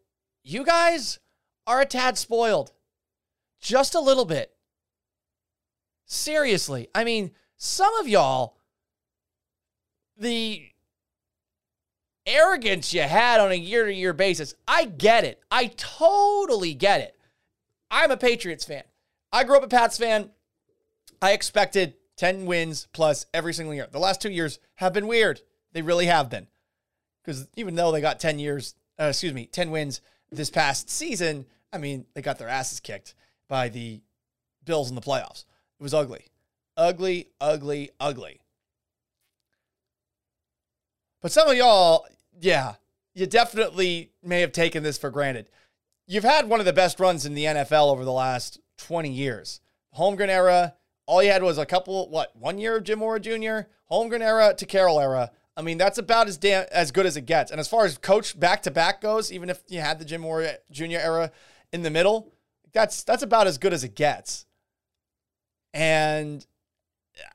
you 0.44 0.64
guys 0.64 1.20
are 1.66 1.82
a 1.82 1.86
tad 1.86 2.18
spoiled. 2.18 2.74
Just 3.60 3.96
a 3.96 4.00
little 4.00 4.26
bit. 4.26 4.52
Seriously. 6.06 6.90
I 6.94 7.04
mean, 7.04 7.32
some 7.58 7.94
of 7.96 8.08
y'all, 8.08 8.58
the 10.16 10.70
arrogance 12.30 12.94
you 12.94 13.02
had 13.02 13.40
on 13.40 13.52
a 13.52 13.56
year 13.56 13.86
to 13.86 13.94
year 13.94 14.14
basis, 14.14 14.54
I 14.68 14.86
get 14.86 15.24
it. 15.24 15.42
I 15.52 15.68
totally 15.76 16.74
get 16.74 17.02
it. 17.02 17.16
I'm 17.92 18.12
a 18.12 18.18
Patriots 18.18 18.66
fan. 18.66 18.84
I 19.32 19.44
grew 19.44 19.58
up 19.58 19.64
a 19.64 19.68
Pats 19.68 19.98
fan. 19.98 20.30
I 21.22 21.32
expected 21.32 21.96
10 22.18 22.46
wins 22.46 22.88
plus 22.94 23.26
every 23.34 23.54
single 23.54 23.74
year. 23.74 23.88
The 23.92 24.00
last 24.00 24.22
two 24.22 24.32
years 24.32 24.60
have 24.76 24.94
been 24.94 25.08
weird. 25.08 25.42
They 25.74 25.82
really 25.82 26.06
have 26.06 26.30
been. 26.30 26.48
Because 27.24 27.48
even 27.56 27.76
though 27.76 27.92
they 27.92 28.02
got 28.02 28.20
10 28.20 28.40
years, 28.40 28.76
uh, 29.00 29.06
excuse 29.06 29.34
me, 29.34 29.46
10 29.46 29.72
wins 29.72 30.02
this 30.32 30.50
past 30.50 30.90
season, 30.90 31.46
I 31.72 31.78
mean, 31.78 32.06
they 32.14 32.22
got 32.22 32.40
their 32.40 32.48
asses 32.48 32.80
kicked 32.80 33.14
by 33.48 33.70
the 33.70 34.02
Bills 34.66 34.90
in 34.90 34.96
the 34.96 35.02
playoffs. 35.02 35.46
It 35.80 35.84
was 35.84 35.94
ugly. 35.94 36.26
Ugly, 36.78 37.30
ugly, 37.42 37.92
ugly. 38.00 38.42
But 41.22 41.32
some 41.32 41.50
of 41.50 41.58
y'all, 41.58 42.08
yeah, 42.40 42.76
you 43.14 43.26
definitely 43.26 44.12
may 44.24 44.42
have 44.42 44.52
taken 44.52 44.84
this 44.84 44.98
for 44.98 45.10
granted. 45.10 45.50
You've 46.08 46.24
had 46.24 46.50
one 46.50 46.60
of 46.60 46.66
the 46.66 46.74
best 46.74 47.00
runs 47.00 47.26
in 47.26 47.34
the 47.34 47.46
NFL 47.46 47.92
over 47.92 48.04
the 48.04 48.12
last 48.12 48.60
20 48.80 49.10
years. 49.10 49.62
Holmgren 49.98 50.30
era, 50.30 50.76
all 51.06 51.22
you 51.22 51.32
had 51.32 51.44
was 51.44 51.58
a 51.58 51.66
couple, 51.66 52.10
what, 52.10 52.36
one 52.36 52.58
year 52.58 52.78
of 52.78 52.84
Jim 52.84 53.00
Mora 53.00 53.20
Jr., 53.20 53.68
Holmgren 53.92 54.22
era 54.22 54.54
to 54.56 54.66
Carroll 54.66 55.00
era. 55.00 55.32
I 55.58 55.62
mean, 55.62 55.78
that's 55.78 55.98
about 55.98 56.28
as 56.28 56.38
damn 56.38 56.66
as 56.72 56.92
good 56.92 57.06
as 57.06 57.18
it 57.18 57.26
gets. 57.26 57.52
And 57.52 57.60
as 57.60 57.68
far 57.68 57.86
as 57.86 57.98
coach 57.98 58.40
back 58.40 58.64
to 58.64 58.72
back 58.72 59.02
goes, 59.02 59.32
even 59.32 59.50
if 59.50 59.62
you 59.68 59.82
had 59.82 60.00
the 60.00 60.06
Jim 60.06 60.22
Mora 60.22 60.54
Jr. 60.72 60.98
era 61.00 61.32
in 61.74 61.82
the 61.82 61.90
middle, 61.90 62.34
that's 62.72 63.04
that's 63.04 63.24
about 63.24 63.48
as 63.48 63.58
good 63.58 63.74
as 63.74 63.84
it 63.84 63.94
gets. 63.94 64.46
And 65.74 66.46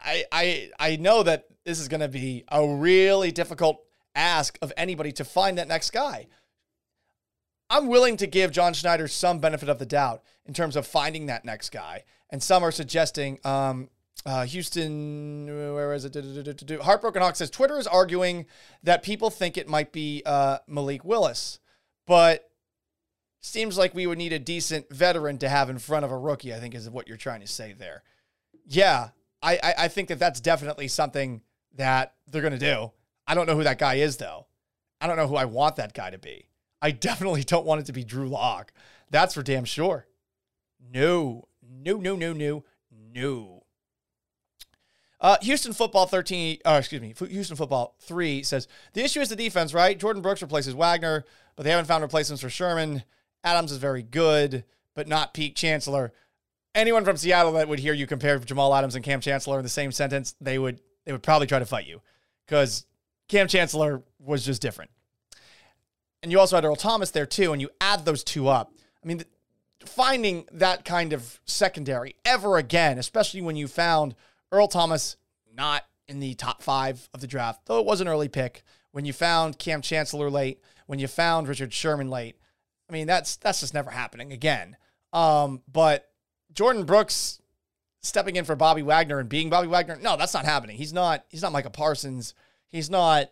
I 0.00 0.24
I 0.32 0.70
I 0.78 0.96
know 0.96 1.22
that 1.22 1.46
this 1.64 1.78
is 1.78 1.88
going 1.88 2.00
to 2.00 2.08
be 2.08 2.44
a 2.48 2.66
really 2.66 3.30
difficult 3.30 3.83
ask 4.14 4.58
of 4.62 4.72
anybody 4.76 5.12
to 5.12 5.24
find 5.24 5.58
that 5.58 5.68
next 5.68 5.90
guy. 5.90 6.26
I'm 7.70 7.88
willing 7.88 8.16
to 8.18 8.26
give 8.26 8.52
John 8.52 8.74
Schneider 8.74 9.08
some 9.08 9.38
benefit 9.38 9.68
of 9.68 9.78
the 9.78 9.86
doubt 9.86 10.22
in 10.46 10.54
terms 10.54 10.76
of 10.76 10.86
finding 10.86 11.26
that 11.26 11.44
next 11.44 11.70
guy. 11.70 12.04
And 12.30 12.42
some 12.42 12.62
are 12.62 12.70
suggesting 12.70 13.38
um, 13.44 13.88
uh, 14.26 14.44
Houston, 14.46 15.46
where 15.46 15.92
is 15.92 16.04
it? 16.04 16.80
Heartbroken 16.82 17.22
Hawk 17.22 17.36
says 17.36 17.50
Twitter 17.50 17.78
is 17.78 17.86
arguing 17.86 18.46
that 18.82 19.02
people 19.02 19.30
think 19.30 19.56
it 19.56 19.68
might 19.68 19.92
be 19.92 20.22
uh, 20.24 20.58
Malik 20.66 21.04
Willis, 21.04 21.58
but 22.06 22.50
seems 23.40 23.76
like 23.76 23.94
we 23.94 24.06
would 24.06 24.18
need 24.18 24.32
a 24.32 24.38
decent 24.38 24.90
veteran 24.90 25.36
to 25.38 25.48
have 25.48 25.68
in 25.68 25.78
front 25.78 26.04
of 26.04 26.10
a 26.10 26.16
rookie. 26.16 26.54
I 26.54 26.58
think 26.58 26.74
is 26.74 26.88
what 26.88 27.08
you're 27.08 27.16
trying 27.16 27.40
to 27.40 27.46
say 27.46 27.74
there. 27.74 28.02
Yeah, 28.66 29.10
I 29.42 29.58
I, 29.62 29.74
I 29.78 29.88
think 29.88 30.08
that 30.08 30.18
that's 30.18 30.40
definitely 30.40 30.88
something 30.88 31.42
that 31.74 32.14
they're 32.26 32.42
going 32.42 32.52
to 32.52 32.58
do. 32.58 32.92
I 33.26 33.34
don't 33.34 33.46
know 33.46 33.56
who 33.56 33.64
that 33.64 33.78
guy 33.78 33.94
is 33.94 34.16
though. 34.16 34.46
I 35.00 35.06
don't 35.06 35.16
know 35.16 35.26
who 35.26 35.36
I 35.36 35.44
want 35.44 35.76
that 35.76 35.94
guy 35.94 36.10
to 36.10 36.18
be. 36.18 36.48
I 36.80 36.90
definitely 36.90 37.44
don't 37.44 37.66
want 37.66 37.80
it 37.80 37.86
to 37.86 37.92
be 37.92 38.04
Drew 38.04 38.28
Lock. 38.28 38.72
That's 39.10 39.34
for 39.34 39.42
damn 39.42 39.64
sure. 39.64 40.06
No, 40.92 41.48
no, 41.62 41.96
no, 41.96 42.16
no, 42.16 42.32
no, 42.32 42.64
no. 43.14 43.64
Uh, 45.20 45.38
Houston 45.40 45.72
football 45.72 46.06
13, 46.06 46.58
uh, 46.66 46.76
excuse 46.78 47.00
me, 47.00 47.14
Houston 47.28 47.56
football 47.56 47.96
3 48.00 48.42
says 48.42 48.68
the 48.92 49.02
issue 49.02 49.20
is 49.20 49.30
the 49.30 49.36
defense, 49.36 49.72
right? 49.72 49.98
Jordyn 49.98 50.20
Brooks 50.20 50.42
replaces 50.42 50.74
Wagner, 50.74 51.24
but 51.56 51.62
they 51.62 51.70
haven't 51.70 51.86
found 51.86 52.02
replacements 52.02 52.42
for 52.42 52.50
Sherman. 52.50 53.04
Adams 53.42 53.72
is 53.72 53.78
very 53.78 54.02
good, 54.02 54.64
but 54.94 55.08
not 55.08 55.32
peak 55.32 55.54
Chancellor. 55.54 56.12
Anyone 56.74 57.04
from 57.04 57.16
Seattle 57.16 57.52
that 57.52 57.68
would 57.68 57.78
hear 57.78 57.94
you 57.94 58.06
compare 58.06 58.38
Jamal 58.38 58.74
Adams 58.74 58.96
and 58.96 59.04
Kam 59.04 59.20
Chancellor 59.20 59.58
in 59.58 59.62
the 59.62 59.68
same 59.70 59.92
sentence, 59.92 60.34
they 60.40 60.58
would 60.58 60.80
they 61.06 61.12
would 61.12 61.22
probably 61.22 61.46
try 61.46 61.58
to 61.58 61.66
fight 61.66 61.86
you 61.86 62.02
because 62.46 62.84
Kam 63.28 63.48
Chancellor 63.48 64.02
was 64.18 64.44
just 64.44 64.62
different. 64.62 64.90
And 66.22 66.32
you 66.32 66.40
also 66.40 66.56
had 66.56 66.64
Earl 66.64 66.76
Thomas 66.76 67.10
there 67.10 67.26
too, 67.26 67.52
and 67.52 67.60
you 67.60 67.70
add 67.80 68.04
those 68.04 68.24
two 68.24 68.48
up. 68.48 68.72
I 69.02 69.06
mean, 69.06 69.24
finding 69.84 70.46
that 70.52 70.84
kind 70.84 71.12
of 71.12 71.40
secondary 71.44 72.16
ever 72.24 72.56
again, 72.56 72.98
especially 72.98 73.42
when 73.42 73.56
you 73.56 73.68
found 73.68 74.14
Earl 74.50 74.68
Thomas 74.68 75.16
not 75.54 75.84
in 76.08 76.20
the 76.20 76.34
top 76.34 76.62
five 76.62 77.08
of 77.14 77.20
the 77.20 77.26
draft, 77.26 77.66
though 77.66 77.78
it 77.78 77.86
was 77.86 78.00
an 78.00 78.08
early 78.08 78.28
pick. 78.28 78.62
When 78.92 79.04
you 79.04 79.12
found 79.12 79.58
Kam 79.58 79.82
Chancellor 79.82 80.30
late, 80.30 80.60
when 80.86 80.98
you 80.98 81.08
found 81.08 81.48
Richard 81.48 81.72
Sherman 81.72 82.10
late, 82.10 82.36
I 82.88 82.92
mean 82.92 83.06
that's 83.06 83.36
that's 83.36 83.60
just 83.60 83.74
never 83.74 83.90
happening 83.90 84.32
again. 84.32 84.76
Um, 85.12 85.62
but 85.70 86.10
Jordyn 86.52 86.86
Brooks 86.86 87.40
stepping 88.02 88.36
in 88.36 88.44
for 88.44 88.54
Bobby 88.54 88.82
Wagner 88.82 89.18
and 89.18 89.28
being 89.28 89.50
Bobby 89.50 89.68
Wagner, 89.68 89.98
no, 90.00 90.16
that's 90.16 90.34
not 90.34 90.44
happening. 90.44 90.76
He's 90.76 90.92
not 90.92 91.24
he's 91.28 91.42
not 91.42 91.52
Micah 91.52 91.70
Parsons. 91.70 92.34
He's 92.74 92.90
not 92.90 93.30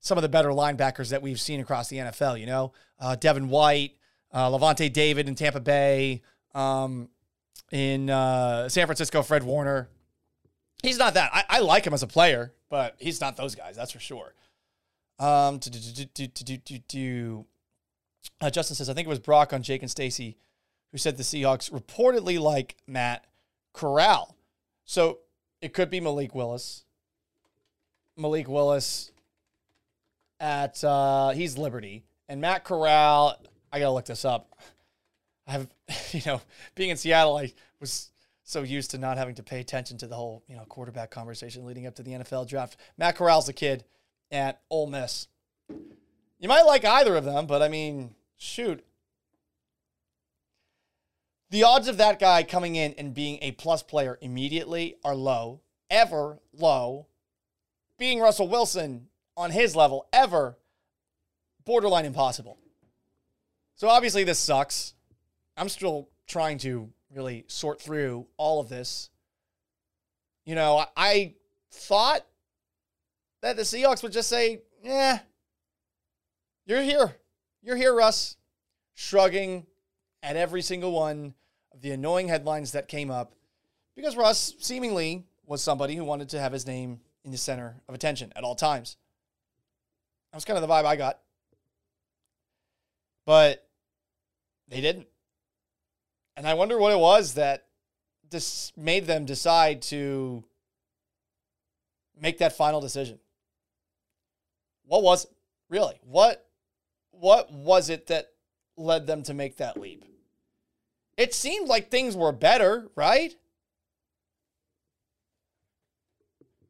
some 0.00 0.18
of 0.18 0.22
the 0.22 0.28
better 0.28 0.50
linebackers 0.50 1.08
that 1.10 1.22
we've 1.22 1.40
seen 1.40 1.60
across 1.60 1.88
the 1.88 1.96
NFL. 1.96 2.38
You 2.38 2.44
know, 2.44 2.72
uh, 3.00 3.16
Devin 3.16 3.48
White, 3.48 3.96
uh, 4.32 4.50
Lavonte 4.50 4.92
David 4.92 5.28
in 5.28 5.34
Tampa 5.34 5.60
Bay, 5.60 6.20
um, 6.54 7.08
in 7.70 8.10
uh, 8.10 8.68
San 8.68 8.86
Francisco, 8.86 9.22
Fred 9.22 9.44
Warner. 9.44 9.88
He's 10.82 10.98
not 10.98 11.14
that. 11.14 11.30
I, 11.32 11.44
I 11.48 11.60
like 11.60 11.86
him 11.86 11.94
as 11.94 12.02
a 12.02 12.06
player, 12.06 12.52
but 12.68 12.96
he's 12.98 13.18
not 13.18 13.36
those 13.38 13.54
guys. 13.54 13.76
That's 13.76 13.92
for 13.92 14.00
sure. 14.00 14.34
Um, 15.18 15.58
to 15.60 15.70
do, 15.70 16.80
do, 16.88 17.46
uh, 18.42 18.50
Justin 18.50 18.76
says, 18.76 18.90
I 18.90 18.94
think 18.94 19.06
it 19.06 19.08
was 19.08 19.20
Brock 19.20 19.54
on 19.54 19.62
Jake 19.62 19.80
and 19.80 19.90
Stacy 19.90 20.36
who 20.90 20.98
said 20.98 21.16
the 21.16 21.22
Seahawks 21.22 21.70
reportedly 21.70 22.38
like 22.38 22.76
Matt 22.86 23.24
Corral. 23.72 24.36
So 24.84 25.20
it 25.62 25.72
could 25.72 25.88
be 25.88 26.00
Malik 26.00 26.34
Willis. 26.34 26.84
Malik 28.16 28.48
Willis 28.48 29.10
at 30.40 30.82
uh, 30.84 31.30
he's 31.30 31.56
Liberty 31.56 32.04
and 32.28 32.40
Matt 32.40 32.64
Corral. 32.64 33.40
I 33.72 33.78
gotta 33.78 33.92
look 33.92 34.06
this 34.06 34.24
up. 34.24 34.56
I 35.46 35.52
have 35.52 35.68
you 36.12 36.22
know 36.26 36.40
being 36.74 36.90
in 36.90 36.96
Seattle, 36.96 37.36
I 37.36 37.52
was 37.80 38.12
so 38.44 38.62
used 38.62 38.90
to 38.90 38.98
not 38.98 39.18
having 39.18 39.34
to 39.36 39.42
pay 39.42 39.60
attention 39.60 39.96
to 39.98 40.06
the 40.06 40.14
whole, 40.14 40.44
you 40.46 40.56
know, 40.56 40.64
quarterback 40.64 41.10
conversation 41.10 41.64
leading 41.64 41.86
up 41.86 41.94
to 41.96 42.02
the 42.02 42.12
NFL 42.12 42.48
draft. 42.48 42.76
Matt 42.98 43.16
Corral's 43.16 43.48
a 43.48 43.52
kid 43.52 43.84
at 44.30 44.60
Ole 44.70 44.88
Miss. 44.88 45.28
You 46.38 46.48
might 46.48 46.62
like 46.62 46.84
either 46.84 47.16
of 47.16 47.24
them, 47.24 47.46
but 47.46 47.62
I 47.62 47.68
mean, 47.68 48.14
shoot. 48.36 48.84
The 51.50 51.64
odds 51.64 51.88
of 51.88 51.98
that 51.98 52.18
guy 52.18 52.42
coming 52.42 52.76
in 52.76 52.94
and 52.94 53.14
being 53.14 53.38
a 53.42 53.52
plus 53.52 53.82
player 53.82 54.18
immediately 54.20 54.96
are 55.04 55.14
low, 55.14 55.60
ever 55.90 56.40
low. 56.52 57.06
Being 57.98 58.20
Russell 58.20 58.48
Wilson 58.48 59.08
on 59.36 59.50
his 59.50 59.76
level, 59.76 60.08
ever 60.12 60.58
borderline 61.64 62.04
impossible. 62.04 62.58
So 63.74 63.88
obviously 63.88 64.24
this 64.24 64.38
sucks. 64.38 64.94
I'm 65.56 65.68
still 65.68 66.08
trying 66.26 66.58
to 66.58 66.90
really 67.14 67.44
sort 67.48 67.80
through 67.80 68.26
all 68.36 68.60
of 68.60 68.68
this. 68.68 69.10
You 70.44 70.54
know, 70.54 70.84
I, 70.96 71.34
thought 71.72 72.26
that 73.40 73.56
the 73.56 73.62
Seahawks 73.62 74.02
would 74.02 74.12
just 74.12 74.28
say, 74.28 74.62
"Yeah, 74.82 75.20
you're 76.66 76.82
here. 76.82 77.16
You're 77.62 77.76
here, 77.76 77.94
Russ." 77.94 78.36
Shrugging 78.94 79.66
at 80.22 80.36
every 80.36 80.62
single 80.62 80.92
one 80.92 81.34
of 81.72 81.80
the 81.80 81.90
annoying 81.92 82.28
headlines 82.28 82.72
that 82.72 82.88
came 82.88 83.10
up 83.10 83.34
because 83.96 84.16
Russ 84.16 84.54
seemingly 84.58 85.24
was 85.46 85.62
somebody 85.62 85.96
who 85.96 86.04
wanted 86.04 86.28
to 86.30 86.40
have 86.40 86.52
his 86.52 86.66
name 86.66 87.00
in 87.24 87.30
the 87.30 87.36
center 87.36 87.76
of 87.88 87.94
attention 87.94 88.32
at 88.36 88.44
all 88.44 88.54
times. 88.54 88.96
That 90.30 90.36
was 90.36 90.44
kind 90.44 90.56
of 90.56 90.66
the 90.66 90.72
vibe 90.72 90.84
I 90.84 90.96
got. 90.96 91.20
But 93.24 93.66
they 94.68 94.80
didn't. 94.80 95.06
And 96.36 96.46
I 96.46 96.54
wonder 96.54 96.78
what 96.78 96.92
it 96.92 96.98
was 96.98 97.34
that 97.34 97.66
this 98.30 98.72
made 98.76 99.06
them 99.06 99.26
decide 99.26 99.82
to 99.82 100.42
make 102.18 102.38
that 102.38 102.56
final 102.56 102.80
decision. 102.80 103.18
What 104.86 105.02
was 105.02 105.24
it? 105.24 105.30
Really? 105.68 106.00
What 106.02 106.46
what 107.10 107.52
was 107.52 107.88
it 107.88 108.08
that 108.08 108.28
led 108.76 109.06
them 109.06 109.22
to 109.24 109.34
make 109.34 109.58
that 109.58 109.78
leap? 109.78 110.04
It 111.16 111.34
seemed 111.34 111.68
like 111.68 111.90
things 111.90 112.16
were 112.16 112.32
better, 112.32 112.90
right? 112.96 113.34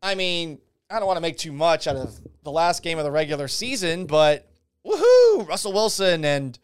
I 0.03 0.15
mean, 0.15 0.59
I 0.91 0.99
don't 0.99 1.07
want 1.07 1.17
to 1.17 1.23
make 1.23 1.39
too 1.39 1.53
much 1.53 1.87
out 1.87 1.97
of 1.97 2.21
the 2.43 2.51
last 2.51 2.83
game 2.83 2.99
of 2.99 3.05
the 3.05 3.11
regular 3.11 3.49
season, 3.49 4.07
but 4.07 4.51
woohoo! 4.85 5.47
Russell 5.49 5.73
Wilson 5.73 6.25
and 6.25 6.59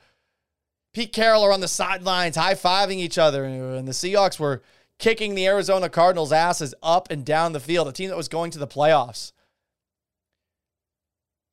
Pete 0.93 1.13
Carroll 1.13 1.45
are 1.45 1.53
on 1.53 1.61
the 1.61 1.69
sidelines 1.69 2.37
high 2.37 2.55
fiving 2.55 2.97
each 2.97 3.19
other, 3.19 3.45
and 3.45 3.87
the 3.87 3.93
Seahawks 3.93 4.41
were 4.41 4.63
kicking 4.99 5.35
the 5.35 5.47
Arizona 5.47 5.89
Cardinals' 5.89 6.33
asses 6.33 6.75
up 6.83 7.11
and 7.11 7.25
down 7.25 7.53
the 7.53 7.61
field, 7.61 7.87
a 7.87 7.93
team 7.93 8.11
that 8.11 8.17
was 8.17 8.29
going 8.29 8.51
to 8.51 8.59
the 8.59 8.67
playoffs. 8.67 9.33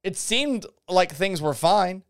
It 0.03 0.17
seemed 0.17 0.65
like 0.89 1.13
things 1.13 1.41
were 1.41 1.53
fine. 1.53 2.03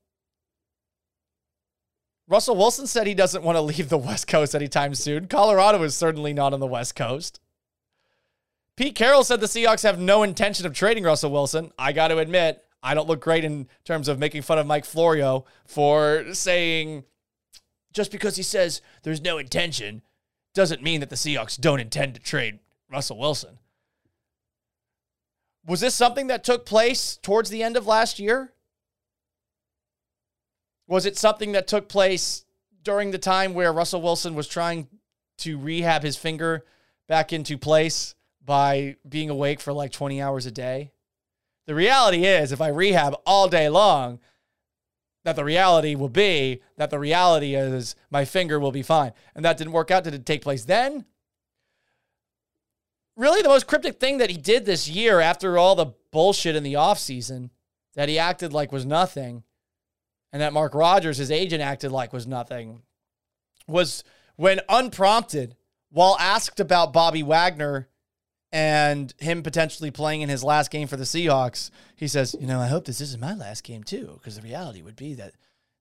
Russell 2.27 2.55
Wilson 2.55 2.87
said 2.87 3.05
he 3.05 3.13
doesn't 3.13 3.43
want 3.43 3.55
to 3.57 3.61
leave 3.61 3.89
the 3.89 3.97
West 3.97 4.27
Coast 4.27 4.55
anytime 4.55 4.95
soon. 4.95 5.27
Colorado 5.27 5.83
is 5.83 5.95
certainly 5.95 6.33
not 6.33 6.53
on 6.53 6.59
the 6.59 6.67
West 6.67 6.95
Coast. 6.95 7.39
Pete 8.77 8.95
Carroll 8.95 9.23
said 9.23 9.39
the 9.39 9.47
Seahawks 9.47 9.83
have 9.83 9.99
no 9.99 10.23
intention 10.23 10.65
of 10.65 10.73
trading 10.73 11.03
Russell 11.03 11.31
Wilson. 11.31 11.71
I 11.79 11.93
got 11.93 12.09
to 12.09 12.17
admit, 12.17 12.63
I 12.83 12.93
don't 12.93 13.07
look 13.07 13.21
great 13.21 13.45
in 13.45 13.67
terms 13.85 14.07
of 14.07 14.19
making 14.19 14.41
fun 14.41 14.59
of 14.59 14.67
Mike 14.67 14.85
Florio 14.85 15.45
for 15.65 16.25
saying 16.33 17.05
just 17.93 18.11
because 18.11 18.35
he 18.35 18.43
says 18.43 18.81
there's 19.03 19.21
no 19.21 19.37
intention 19.37 20.01
doesn't 20.53 20.83
mean 20.83 20.99
that 20.99 21.09
the 21.09 21.15
Seahawks 21.15 21.59
don't 21.59 21.79
intend 21.79 22.15
to 22.15 22.21
trade 22.21 22.59
Russell 22.91 23.17
Wilson. 23.17 23.59
Was 25.65 25.79
this 25.79 25.95
something 25.95 26.27
that 26.27 26.43
took 26.43 26.65
place 26.65 27.17
towards 27.17 27.49
the 27.49 27.63
end 27.63 27.75
of 27.77 27.87
last 27.87 28.19
year? 28.19 28.53
Was 30.87 31.05
it 31.05 31.17
something 31.17 31.53
that 31.53 31.67
took 31.67 31.89
place 31.89 32.45
during 32.83 33.11
the 33.11 33.17
time 33.17 33.53
where 33.53 33.73
Russell 33.73 34.01
Wilson 34.01 34.35
was 34.35 34.47
trying 34.47 34.87
to 35.39 35.57
rehab 35.57 36.03
his 36.03 36.17
finger 36.17 36.63
back 37.07 37.33
into 37.33 37.57
place 37.57 38.15
by 38.45 38.95
being 39.07 39.29
awake 39.29 39.59
for 39.59 39.73
like 39.73 39.91
20 39.91 40.21
hours 40.21 40.45
a 40.45 40.51
day? 40.51 40.91
The 41.65 41.75
reality 41.75 42.25
is, 42.25 42.51
if 42.51 42.61
I 42.61 42.67
rehab 42.67 43.15
all 43.25 43.47
day 43.47 43.69
long, 43.69 44.19
that 45.23 45.35
the 45.35 45.43
reality 45.43 45.95
will 45.95 46.09
be 46.09 46.61
that 46.77 46.91
the 46.91 46.99
reality 46.99 47.55
is 47.55 47.95
my 48.11 48.25
finger 48.25 48.59
will 48.59 48.71
be 48.71 48.83
fine. 48.83 49.11
And 49.33 49.43
that 49.43 49.57
didn't 49.57 49.73
work 49.73 49.89
out. 49.89 50.03
Did 50.03 50.13
it 50.13 50.25
take 50.25 50.43
place 50.43 50.65
then? 50.65 51.05
Really, 53.17 53.41
the 53.41 53.49
most 53.49 53.65
cryptic 53.65 53.99
thing 53.99 54.19
that 54.19 54.29
he 54.29 54.37
did 54.37 54.65
this 54.65 54.87
year 54.87 55.19
after 55.19 55.57
all 55.57 55.73
the 55.75 55.93
bullshit 56.11 56.55
in 56.55 56.63
the 56.63 56.73
offseason 56.73 57.49
that 57.95 58.09
he 58.09 58.19
acted 58.19 58.53
like 58.53 58.71
was 58.71 58.85
nothing 58.85 59.43
and 60.35 60.41
that 60.41 60.51
Mark 60.51 60.75
Rodgers, 60.75 61.17
his 61.17 61.31
agent, 61.31 61.61
acted 61.61 61.93
like 61.93 62.11
was 62.11 62.27
nothing, 62.27 62.81
was 63.69 64.03
when 64.35 64.59
unprompted, 64.67 65.55
while 65.89 66.17
asked 66.19 66.59
about 66.59 66.91
Bobby 66.91 67.23
Wagner 67.23 67.87
and 68.55 69.13
him 69.19 69.43
potentially 69.43 69.91
playing 69.91 70.21
in 70.21 70.29
his 70.29 70.41
last 70.41 70.71
game 70.71 70.87
for 70.87 70.95
the 70.95 71.03
Seahawks, 71.03 71.71
he 71.97 72.07
says, 72.07 72.33
You 72.39 72.47
know, 72.47 72.61
I 72.61 72.67
hope 72.67 72.85
this 72.85 73.01
isn't 73.01 73.19
my 73.19 73.35
last 73.35 73.65
game 73.65 73.83
too, 73.83 74.11
because 74.13 74.37
the 74.37 74.41
reality 74.41 74.81
would 74.81 74.95
be 74.95 75.13
that 75.15 75.33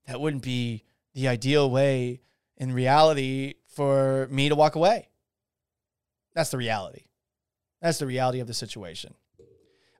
that 0.08 0.20
wouldn't 0.20 0.42
be 0.42 0.82
the 1.14 1.28
ideal 1.28 1.70
way 1.70 2.20
in 2.56 2.72
reality 2.72 3.54
for 3.68 4.26
me 4.28 4.48
to 4.48 4.56
walk 4.56 4.74
away. 4.74 5.08
That's 6.34 6.50
the 6.50 6.58
reality. 6.58 7.04
That's 7.80 7.98
the 7.98 8.06
reality 8.06 8.40
of 8.40 8.48
the 8.48 8.54
situation. 8.54 9.14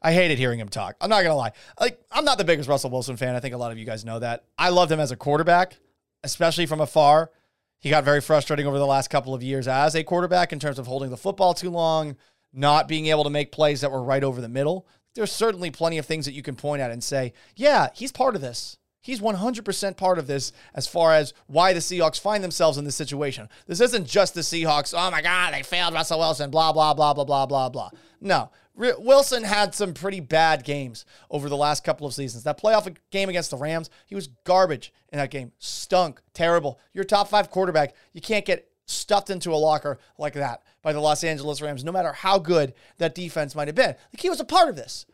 I 0.03 0.13
hated 0.13 0.39
hearing 0.39 0.59
him 0.59 0.69
talk. 0.69 0.97
I'm 1.01 1.09
not 1.09 1.23
gonna 1.23 1.37
lie. 1.37 1.53
Like, 1.81 2.01
I'm 2.11 2.25
not 2.25 2.39
the 2.39 2.45
biggest 2.45 2.69
Russell 2.69 2.91
Wilson 2.91 3.17
fan. 3.17 3.37
I 3.37 3.41
think 3.41 3.55
a 3.55 3.59
lot 3.59 3.71
of 3.71 3.79
you 3.79 3.85
guys 3.85 4.05
know 4.05 4.19
that. 4.19 4.47
I 4.59 4.71
loved 4.71 4.91
him 4.91 4.99
as 4.99 5.13
a 5.13 5.17
quarterback, 5.17 5.79
especially 6.25 6.67
from 6.67 6.81
afar. 6.81 7.31
He 7.79 7.89
got 7.91 8.03
very 8.03 8.21
frustrating 8.21 8.67
over 8.67 8.79
the 8.79 8.87
last 8.87 9.11
couple 9.11 9.33
of 9.33 9.45
years 9.45 9.69
as 9.69 9.95
a 9.95 10.03
quarterback 10.03 10.53
in 10.53 10.59
terms 10.59 10.81
of 10.81 10.89
holding 10.89 11.11
the 11.11 11.17
football 11.17 11.55
too 11.55 11.71
long, 11.71 12.17
not 12.55 12.89
being 12.89 13.07
able 13.07 13.25
to 13.25 13.31
make 13.31 13.53
plays 13.53 13.81
that 13.81 13.91
were 13.91 14.03
right 14.03 14.25
over 14.25 14.41
the 14.41 14.49
middle. 14.49 14.87
There's 15.15 15.33
certainly 15.33 15.71
plenty 15.71 15.99
of 15.99 16.07
things 16.07 16.25
that 16.25 16.33
you 16.33 16.43
can 16.43 16.57
point 16.57 16.83
at 16.83 16.91
and 16.91 17.03
say, 17.03 17.33
yeah, 17.57 17.89
he's 17.95 18.13
part 18.13 18.35
of 18.35 18.41
this. 18.41 18.79
He's 19.01 19.21
100% 19.21 19.97
part 19.99 20.19
of 20.19 20.27
this 20.27 20.51
as 20.75 20.87
far 20.87 21.13
as 21.13 21.35
why 21.47 21.75
the 21.75 21.81
Seahawks 21.81 22.19
find 22.19 22.43
themselves 22.43 22.79
in 22.79 22.87
this 22.87 22.97
situation. 22.97 23.51
This 23.67 23.83
isn't 23.83 24.09
just 24.09 24.33
the 24.33 24.41
Seahawks, 24.41 24.95
oh 24.97 25.11
my 25.11 25.21
God, 25.21 25.53
they 25.53 25.63
failed 25.63 25.93
Russell 25.93 26.21
Wilson, 26.21 26.51
blah, 26.51 26.73
blah, 26.73 26.95
blah, 26.95 27.13
blah, 27.13 27.25
blah, 27.25 27.45
blah, 27.45 27.69
blah. 27.69 27.91
No, 28.23 28.51
Wilson 28.75 29.45
had 29.45 29.75
some 29.75 29.93
pretty 29.93 30.21
bad 30.21 30.65
games 30.65 31.05
over 31.31 31.51
the 31.51 31.57
last 31.57 31.85
couple 31.85 32.07
of 32.07 32.15
seasons. 32.15 32.45
That 32.45 32.59
playoff 32.59 32.97
game 33.11 33.29
against 33.29 33.51
the 33.51 33.59
Rams, 33.59 33.91
he 34.07 34.15
was 34.15 34.29
garbage 34.45 34.93
in 35.13 35.19
that 35.19 35.31
game. 35.31 35.53
Stunk, 35.59 36.23
terrible. 36.33 36.81
Your 36.95 37.05
top 37.05 37.29
five 37.29 37.51
quarterback, 37.51 37.95
you 38.15 38.23
can't 38.23 38.47
get 38.47 38.71
stuffed 38.87 39.31
into 39.31 39.53
a 39.53 39.57
locker 39.57 39.99
like 40.19 40.35
that 40.35 40.63
by 40.83 40.93
the 40.93 41.01
Los 41.01 41.25
Angeles 41.25 41.63
Rams, 41.63 41.85
no 41.85 41.93
matter 41.93 42.13
how 42.13 42.39
good 42.39 42.75
that 42.99 43.15
defense 43.15 43.55
might 43.55 43.69
have 43.69 43.75
been. 43.75 43.95
Like 44.13 44.21
he 44.21 44.31
was 44.31 44.41
a 44.41 44.45
part 44.45 44.69
of 44.69 44.77
this. 44.77 45.07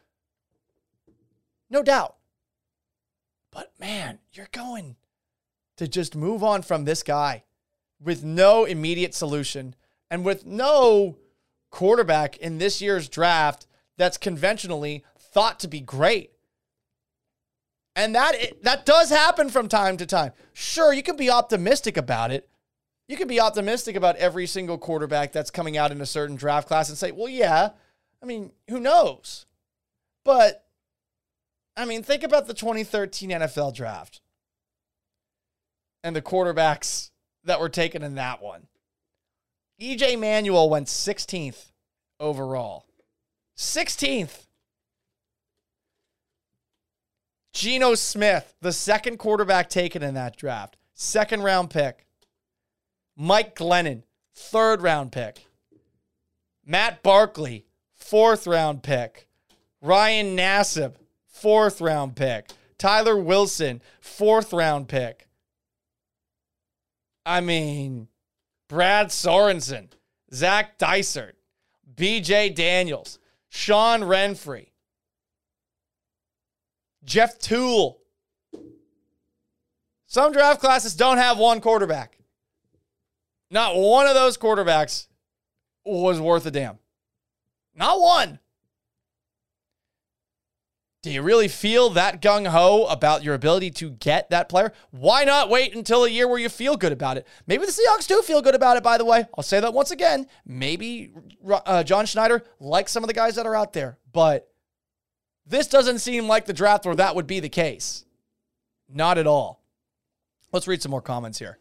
No 1.70 1.83
doubt. 1.83 2.16
But 3.50 3.72
man, 3.78 4.18
you're 4.33 4.48
going 4.52 4.96
to 5.76 5.88
just 5.88 6.14
move 6.14 6.42
on 6.42 6.62
from 6.62 6.85
this 6.85 7.02
guy 7.02 7.44
with 8.00 8.24
no 8.24 8.64
immediate 8.64 9.14
solution 9.14 9.74
and 10.11 10.24
with 10.24 10.44
no 10.44 11.16
quarterback 11.70 12.37
in 12.37 12.59
this 12.59 12.83
year's 12.83 13.09
draft 13.09 13.66
that's 13.96 14.18
conventionally 14.18 15.04
thought 15.18 15.61
to 15.61 15.68
be 15.68 15.80
great. 15.80 16.33
And 17.96 18.14
that 18.14 18.62
that 18.62 18.87
does 18.87 19.11
happen 19.11 19.48
from 19.48 19.68
time 19.68 19.96
to 19.96 20.06
time. 20.06 20.33
Sure, 20.52 20.92
you 20.92 21.02
can 21.02 21.16
be 21.16 21.30
optimistic 21.30 21.96
about 21.96 22.30
it. 22.30 22.49
You 23.11 23.16
can 23.16 23.27
be 23.27 23.40
optimistic 23.40 23.96
about 23.96 24.14
every 24.18 24.46
single 24.46 24.79
quarterback 24.79 25.33
that's 25.33 25.51
coming 25.51 25.77
out 25.77 25.90
in 25.90 26.01
a 26.01 26.07
certain 26.07 26.37
draft 26.37 26.68
class 26.68 26.88
and 26.88 26.96
say, 26.96 27.11
"Well, 27.11 27.29
yeah, 27.29 27.70
I 28.23 28.25
mean, 28.25 28.53
who 28.68 28.79
knows?" 28.79 29.46
But 30.25 30.64
I 31.77 31.87
mean, 31.87 32.05
think 32.05 32.23
about 32.23 32.46
the 32.46 32.55
2013 32.55 33.31
NFL 33.31 33.75
draft 33.75 34.20
and 36.05 36.14
the 36.14 36.23
quarterbacks 36.23 37.11
that 37.42 37.59
were 37.59 37.68
taken 37.68 38.05
in 38.05 38.14
that 38.14 38.40
one. 38.40 38.68
EJ 39.81 40.16
Manuel 40.16 40.70
went 40.70 40.87
16th 40.87 41.73
overall. 42.20 42.87
16th. 43.57 44.46
Geno 47.53 47.96
Smith, 47.96 48.55
the 48.61 48.73
second 48.73 49.16
quarterback 49.16 49.68
taken 49.68 50.01
in 50.01 50.14
that 50.14 50.37
draft, 50.37 50.77
second 50.94 51.42
round 51.42 51.70
pick. 51.70 52.07
Mike 53.22 53.54
Glennon, 53.54 54.02
third 54.35 54.80
round 54.80 55.12
pick. 55.12 55.46
Matt 56.64 57.02
Barkley, 57.02 57.66
fourth 57.94 58.46
round 58.46 58.83
pick. 58.83 59.28
Ryan 59.83 60.35
Nassib, 60.35 60.94
fourth 61.26 61.83
round 61.83 62.16
pick. 62.16 62.48
Tyler 62.78 63.18
Wilson, 63.18 63.83
fourth 64.00 64.54
round 64.54 64.88
pick. 64.88 65.28
I 67.26 67.42
mean, 67.42 68.09
Brad 68.70 69.09
Sorensen, 69.09 69.88
Zach 70.33 70.78
Dysert, 70.78 71.35
BJ 71.94 72.54
Daniels, 72.54 73.18
Sean 73.50 74.00
Renfree, 74.00 74.70
Jeff 77.04 77.38
Tuel. 77.38 77.98
Some 80.06 80.33
draft 80.33 80.62
classes 80.62 80.96
don't 80.96 81.18
have 81.18 81.37
one 81.37 81.61
quarterback. 81.61 82.19
Not 83.50 83.76
one 83.76 84.06
of 84.06 84.14
those 84.14 84.38
quarterbacks 84.38 85.08
was 85.84 86.20
worth 86.20 86.46
a 86.46 86.50
damn. 86.50 86.78
Not 87.74 88.00
one. 88.00 88.38
Do 91.02 91.10
you 91.10 91.22
really 91.22 91.48
feel 91.48 91.88
that 91.90 92.20
gung 92.20 92.46
ho 92.46 92.84
about 92.84 93.24
your 93.24 93.34
ability 93.34 93.70
to 93.72 93.90
get 93.90 94.28
that 94.30 94.50
player? 94.50 94.72
Why 94.90 95.24
not 95.24 95.48
wait 95.48 95.74
until 95.74 96.04
a 96.04 96.10
year 96.10 96.28
where 96.28 96.38
you 96.38 96.50
feel 96.50 96.76
good 96.76 96.92
about 96.92 97.16
it? 97.16 97.26
Maybe 97.46 97.64
the 97.64 97.72
Seahawks 97.72 98.06
do 98.06 98.20
feel 98.20 98.42
good 98.42 98.54
about 98.54 98.76
it, 98.76 98.82
by 98.82 98.98
the 98.98 99.06
way. 99.06 99.24
I'll 99.36 99.42
say 99.42 99.60
that 99.60 99.72
once 99.72 99.90
again. 99.90 100.26
Maybe 100.44 101.10
uh, 101.48 101.84
John 101.84 102.04
Schneider 102.04 102.44
likes 102.58 102.92
some 102.92 103.02
of 103.02 103.08
the 103.08 103.14
guys 103.14 103.36
that 103.36 103.46
are 103.46 103.56
out 103.56 103.72
there, 103.72 103.98
but 104.12 104.52
this 105.46 105.68
doesn't 105.68 106.00
seem 106.00 106.28
like 106.28 106.44
the 106.44 106.52
draft 106.52 106.84
where 106.84 106.96
that 106.96 107.16
would 107.16 107.26
be 107.26 107.40
the 107.40 107.48
case. 107.48 108.04
Not 108.86 109.16
at 109.16 109.26
all. 109.26 109.62
Let's 110.52 110.68
read 110.68 110.82
some 110.82 110.90
more 110.90 111.00
comments 111.00 111.38
here. 111.38 111.58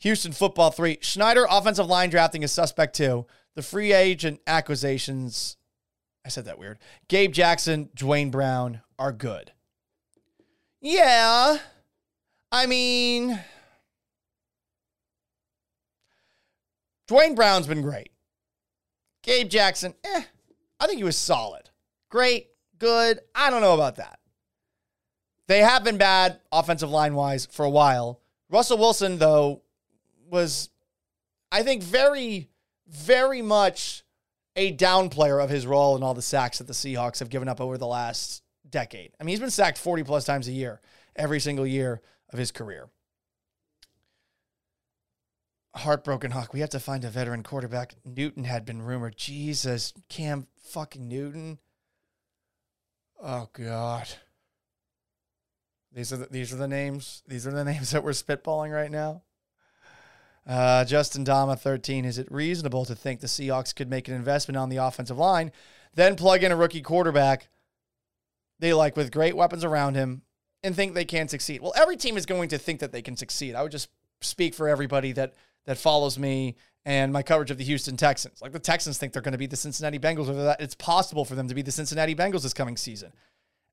Houston 0.00 0.32
football 0.32 0.70
three. 0.70 0.98
Schneider 1.00 1.46
offensive 1.48 1.86
line 1.86 2.10
drafting 2.10 2.42
is 2.42 2.52
suspect 2.52 2.96
too. 2.96 3.26
The 3.54 3.62
free 3.62 3.92
agent 3.92 4.40
acquisitions 4.46 5.56
I 6.24 6.28
said 6.28 6.44
that 6.46 6.58
weird. 6.58 6.78
Gabe 7.08 7.32
Jackson, 7.32 7.88
Duane 7.94 8.30
Brown 8.30 8.82
are 8.98 9.12
good. 9.12 9.52
Yeah. 10.80 11.58
I 12.52 12.66
mean, 12.66 13.38
Duane 17.06 17.34
Brown's 17.34 17.66
been 17.66 17.82
great. 17.82 18.10
Gabe 19.22 19.48
Jackson, 19.48 19.94
eh, 20.04 20.22
I 20.78 20.86
think 20.86 20.98
he 20.98 21.04
was 21.04 21.16
solid. 21.16 21.70
Great, 22.10 22.48
good. 22.78 23.20
I 23.34 23.50
don't 23.50 23.60
know 23.60 23.74
about 23.74 23.96
that. 23.96 24.18
They 25.46 25.60
have 25.60 25.84
been 25.84 25.98
bad 25.98 26.40
offensive 26.50 26.90
line 26.90 27.14
wise 27.14 27.46
for 27.46 27.64
a 27.64 27.70
while. 27.70 28.20
Russell 28.48 28.78
Wilson, 28.78 29.18
though, 29.18 29.62
was, 30.30 30.70
I 31.50 31.62
think, 31.62 31.82
very, 31.82 32.48
very 32.86 33.42
much 33.42 34.04
a 34.56 34.72
down 34.72 35.08
player 35.08 35.40
of 35.40 35.50
his 35.50 35.66
role 35.66 35.96
in 35.96 36.02
all 36.02 36.14
the 36.14 36.22
sacks 36.22 36.58
that 36.58 36.66
the 36.66 36.72
Seahawks 36.72 37.18
have 37.18 37.30
given 37.30 37.48
up 37.48 37.60
over 37.60 37.78
the 37.78 37.86
last 37.86 38.42
decade. 38.68 39.12
I 39.20 39.24
mean, 39.24 39.32
he's 39.32 39.40
been 39.40 39.50
sacked 39.50 39.78
40 39.78 40.02
plus 40.04 40.24
times 40.24 40.48
a 40.48 40.52
year, 40.52 40.80
every 41.16 41.40
single 41.40 41.66
year 41.66 42.00
of 42.32 42.38
his 42.38 42.50
career. 42.50 42.88
Heartbroken 45.74 46.32
Hawk. 46.32 46.52
We 46.52 46.60
have 46.60 46.70
to 46.70 46.80
find 46.80 47.04
a 47.04 47.10
veteran 47.10 47.42
quarterback. 47.42 47.94
Newton 48.04 48.44
had 48.44 48.64
been 48.64 48.82
rumored. 48.82 49.16
Jesus, 49.16 49.92
Cam 50.08 50.48
fucking 50.56 51.06
Newton. 51.06 51.58
Oh 53.22 53.48
God. 53.52 54.08
These 55.92 56.12
are 56.12 56.18
the, 56.18 56.26
these 56.26 56.52
are 56.52 56.56
the 56.56 56.68
names. 56.68 57.22
These 57.26 57.46
are 57.46 57.52
the 57.52 57.64
names 57.72 57.90
that 57.90 58.02
we're 58.02 58.10
spitballing 58.10 58.72
right 58.74 58.90
now. 58.90 59.22
Uh, 60.46 60.84
Justin 60.84 61.24
Dama, 61.24 61.56
13. 61.56 62.04
Is 62.04 62.18
it 62.18 62.30
reasonable 62.30 62.84
to 62.84 62.94
think 62.94 63.20
the 63.20 63.26
Seahawks 63.26 63.74
could 63.74 63.90
make 63.90 64.08
an 64.08 64.14
investment 64.14 64.56
on 64.56 64.68
the 64.68 64.78
offensive 64.78 65.18
line, 65.18 65.52
then 65.94 66.16
plug 66.16 66.42
in 66.42 66.52
a 66.52 66.56
rookie 66.56 66.82
quarterback 66.82 67.48
they 68.58 68.74
like 68.74 68.96
with 68.96 69.10
great 69.10 69.34
weapons 69.34 69.64
around 69.64 69.94
him 69.94 70.22
and 70.62 70.76
think 70.76 70.94
they 70.94 71.04
can 71.04 71.28
succeed? 71.28 71.62
Well, 71.62 71.72
every 71.76 71.96
team 71.96 72.16
is 72.16 72.26
going 72.26 72.50
to 72.50 72.58
think 72.58 72.80
that 72.80 72.92
they 72.92 73.02
can 73.02 73.16
succeed. 73.16 73.54
I 73.54 73.62
would 73.62 73.72
just 73.72 73.88
speak 74.20 74.54
for 74.54 74.68
everybody 74.68 75.12
that 75.12 75.34
that 75.66 75.78
follows 75.78 76.18
me 76.18 76.56
and 76.84 77.12
my 77.12 77.22
coverage 77.22 77.50
of 77.50 77.58
the 77.58 77.64
Houston 77.64 77.96
Texans. 77.96 78.40
Like 78.40 78.52
the 78.52 78.58
Texans 78.58 78.98
think 78.98 79.12
they're 79.12 79.22
going 79.22 79.32
to 79.32 79.38
be 79.38 79.46
the 79.46 79.56
Cincinnati 79.56 79.98
Bengals, 79.98 80.28
or 80.28 80.32
that 80.34 80.60
it's 80.60 80.74
possible 80.74 81.24
for 81.24 81.34
them 81.34 81.48
to 81.48 81.54
be 81.54 81.62
the 81.62 81.72
Cincinnati 81.72 82.14
Bengals 82.14 82.42
this 82.42 82.54
coming 82.54 82.76
season. 82.76 83.12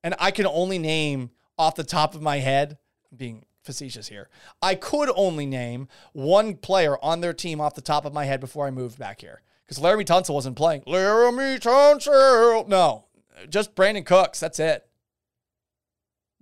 And 0.03 0.13
I 0.19 0.31
can 0.31 0.45
only 0.45 0.77
name 0.77 1.31
off 1.57 1.75
the 1.75 1.83
top 1.83 2.13
of 2.13 2.21
my 2.21 2.37
head, 2.37 2.77
being 3.15 3.45
facetious 3.67 4.07
here. 4.07 4.29
I 4.61 4.73
could 4.73 5.11
only 5.15 5.45
name 5.45 5.87
one 6.13 6.55
player 6.55 6.97
on 7.03 7.21
their 7.21 7.33
team 7.33 7.61
off 7.61 7.75
the 7.75 7.81
top 7.81 8.05
of 8.05 8.13
my 8.13 8.25
head 8.25 8.39
before 8.39 8.65
I 8.65 8.71
moved 8.71 8.97
back 8.97 9.21
here. 9.21 9.43
Because 9.63 9.83
Laremy 9.83 10.05
Tunsil 10.05 10.33
wasn't 10.33 10.55
playing. 10.55 10.81
Laremy 10.81 11.59
Tunsil. 11.59 12.67
No, 12.67 13.05
just 13.49 13.75
Brandin 13.75 14.05
Cooks. 14.05 14.39
That's 14.39 14.59
it. 14.59 14.87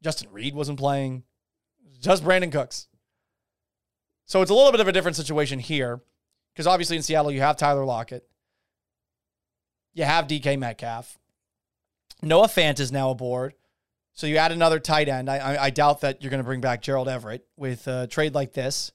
Justin 0.02 0.32
Reid 0.32 0.56
wasn't 0.56 0.80
playing. 0.80 1.24
Just 2.00 2.24
Brandin 2.24 2.52
Cooks. 2.52 2.88
So 4.26 4.42
it's 4.42 4.52
a 4.52 4.54
little 4.54 4.72
bit 4.72 4.80
of 4.80 4.88
a 4.88 4.92
different 4.92 5.18
situation 5.18 5.60
here. 5.60 6.02
Because 6.54 6.68
obviously 6.68 6.96
in 6.96 7.04
Seattle, 7.04 7.32
you 7.32 7.42
have 7.42 7.58
Tyler 7.58 7.84
Lockett. 7.84 8.28
You 9.94 10.04
have 10.06 10.28
DK 10.28 10.58
Metcalf. 10.58 11.18
Noah 12.22 12.48
Fant 12.48 12.80
is 12.80 12.92
now 12.92 13.10
aboard. 13.10 13.56
So 14.16 14.28
you 14.28 14.38
add 14.38 14.54
another 14.54 14.80
tight 14.80 15.10
end. 15.10 15.30
I, 15.30 15.38
I, 15.38 15.64
I 15.66 15.70
doubt 15.70 16.02
that 16.02 16.22
you're 16.22 16.32
going 16.32 16.40
to 16.40 16.46
bring 16.46 16.62
back 16.62 16.82
Gerald 16.82 17.10
Everett 17.10 17.46
with 17.58 17.86
a 17.88 18.08
trade 18.08 18.34
like 18.34 18.54
this. 18.54 18.92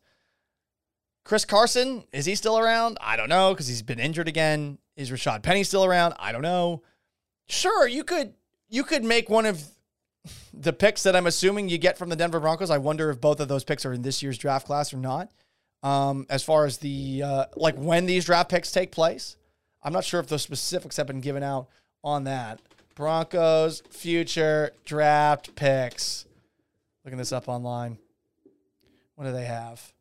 Chris 1.25 1.45
Carson, 1.45 2.05
is 2.13 2.25
he 2.25 2.35
still 2.35 2.59
around? 2.59 2.97
I 3.01 3.17
don't 3.17 3.29
know 3.29 3.53
because 3.53 3.69
he's 3.69 3.83
been 3.83 4.01
injured 4.01 4.29
again. 4.29 4.79
Is 4.97 5.11
Rashad 5.11 5.43
Penny 5.43 5.63
still 5.63 5.85
around? 5.85 6.15
I 6.19 6.33
don't 6.33 6.43
know. 6.43 6.83
Sure, 7.49 7.87
you 7.87 8.03
could 8.03 8.35
you 8.71 8.83
could 8.83 9.05
make 9.05 9.29
one 9.29 9.45
of 9.45 9.63
the 10.55 10.73
picks 10.73 11.03
that 11.03 11.15
I'm 11.15 11.27
assuming 11.27 11.69
you 11.69 11.79
get 11.79 11.99
from 11.99 12.09
the 12.09 12.17
Denver 12.17 12.41
Broncos. 12.41 12.71
I 12.71 12.79
wonder 12.79 13.11
if 13.11 13.21
both 13.21 13.41
of 13.41 13.49
those 13.49 13.65
picks 13.65 13.85
are 13.85 13.93
in 13.93 14.03
this 14.03 14.23
year's 14.23 14.39
draft 14.39 14.67
class 14.67 14.95
or 14.95 14.99
not. 14.99 15.31
Um, 15.83 16.27
as 16.31 16.43
far 16.43 16.65
as 16.65 16.79
the 16.79 17.23
uh, 17.23 17.45
like 17.57 17.77
when 17.77 18.07
these 18.07 18.25
draft 18.25 18.51
picks 18.51 18.73
take 18.73 18.91
place, 18.91 19.37
I'm 19.83 19.93
not 19.93 20.05
sure 20.05 20.21
if 20.21 20.29
those 20.29 20.43
specifics 20.43 20.97
have 20.97 21.07
been 21.07 21.21
given 21.21 21.43
out 21.43 21.69
on 22.03 22.25
that. 22.25 22.61
Broncos 22.95 23.83
future 23.91 24.73
draft 24.85 25.55
picks. 25.55 26.27
Looking 27.05 27.19
this 27.19 27.33
up 27.33 27.49
online. 27.49 27.99
What 29.15 29.25
do 29.25 29.33
they 29.33 29.45
have? 29.45 29.93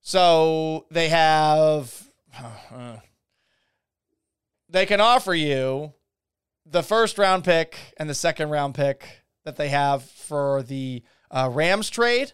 So 0.00 0.86
they 0.90 1.08
have. 1.08 2.08
Uh, 2.36 2.96
they 4.68 4.86
can 4.86 5.00
offer 5.00 5.34
you 5.34 5.92
the 6.66 6.82
first 6.82 7.18
round 7.18 7.44
pick 7.44 7.76
and 7.98 8.08
the 8.08 8.14
second 8.14 8.50
round 8.50 8.74
pick 8.74 9.22
that 9.44 9.56
they 9.56 9.68
have 9.68 10.04
for 10.04 10.62
the 10.62 11.02
uh, 11.30 11.50
Rams 11.52 11.90
trade, 11.90 12.32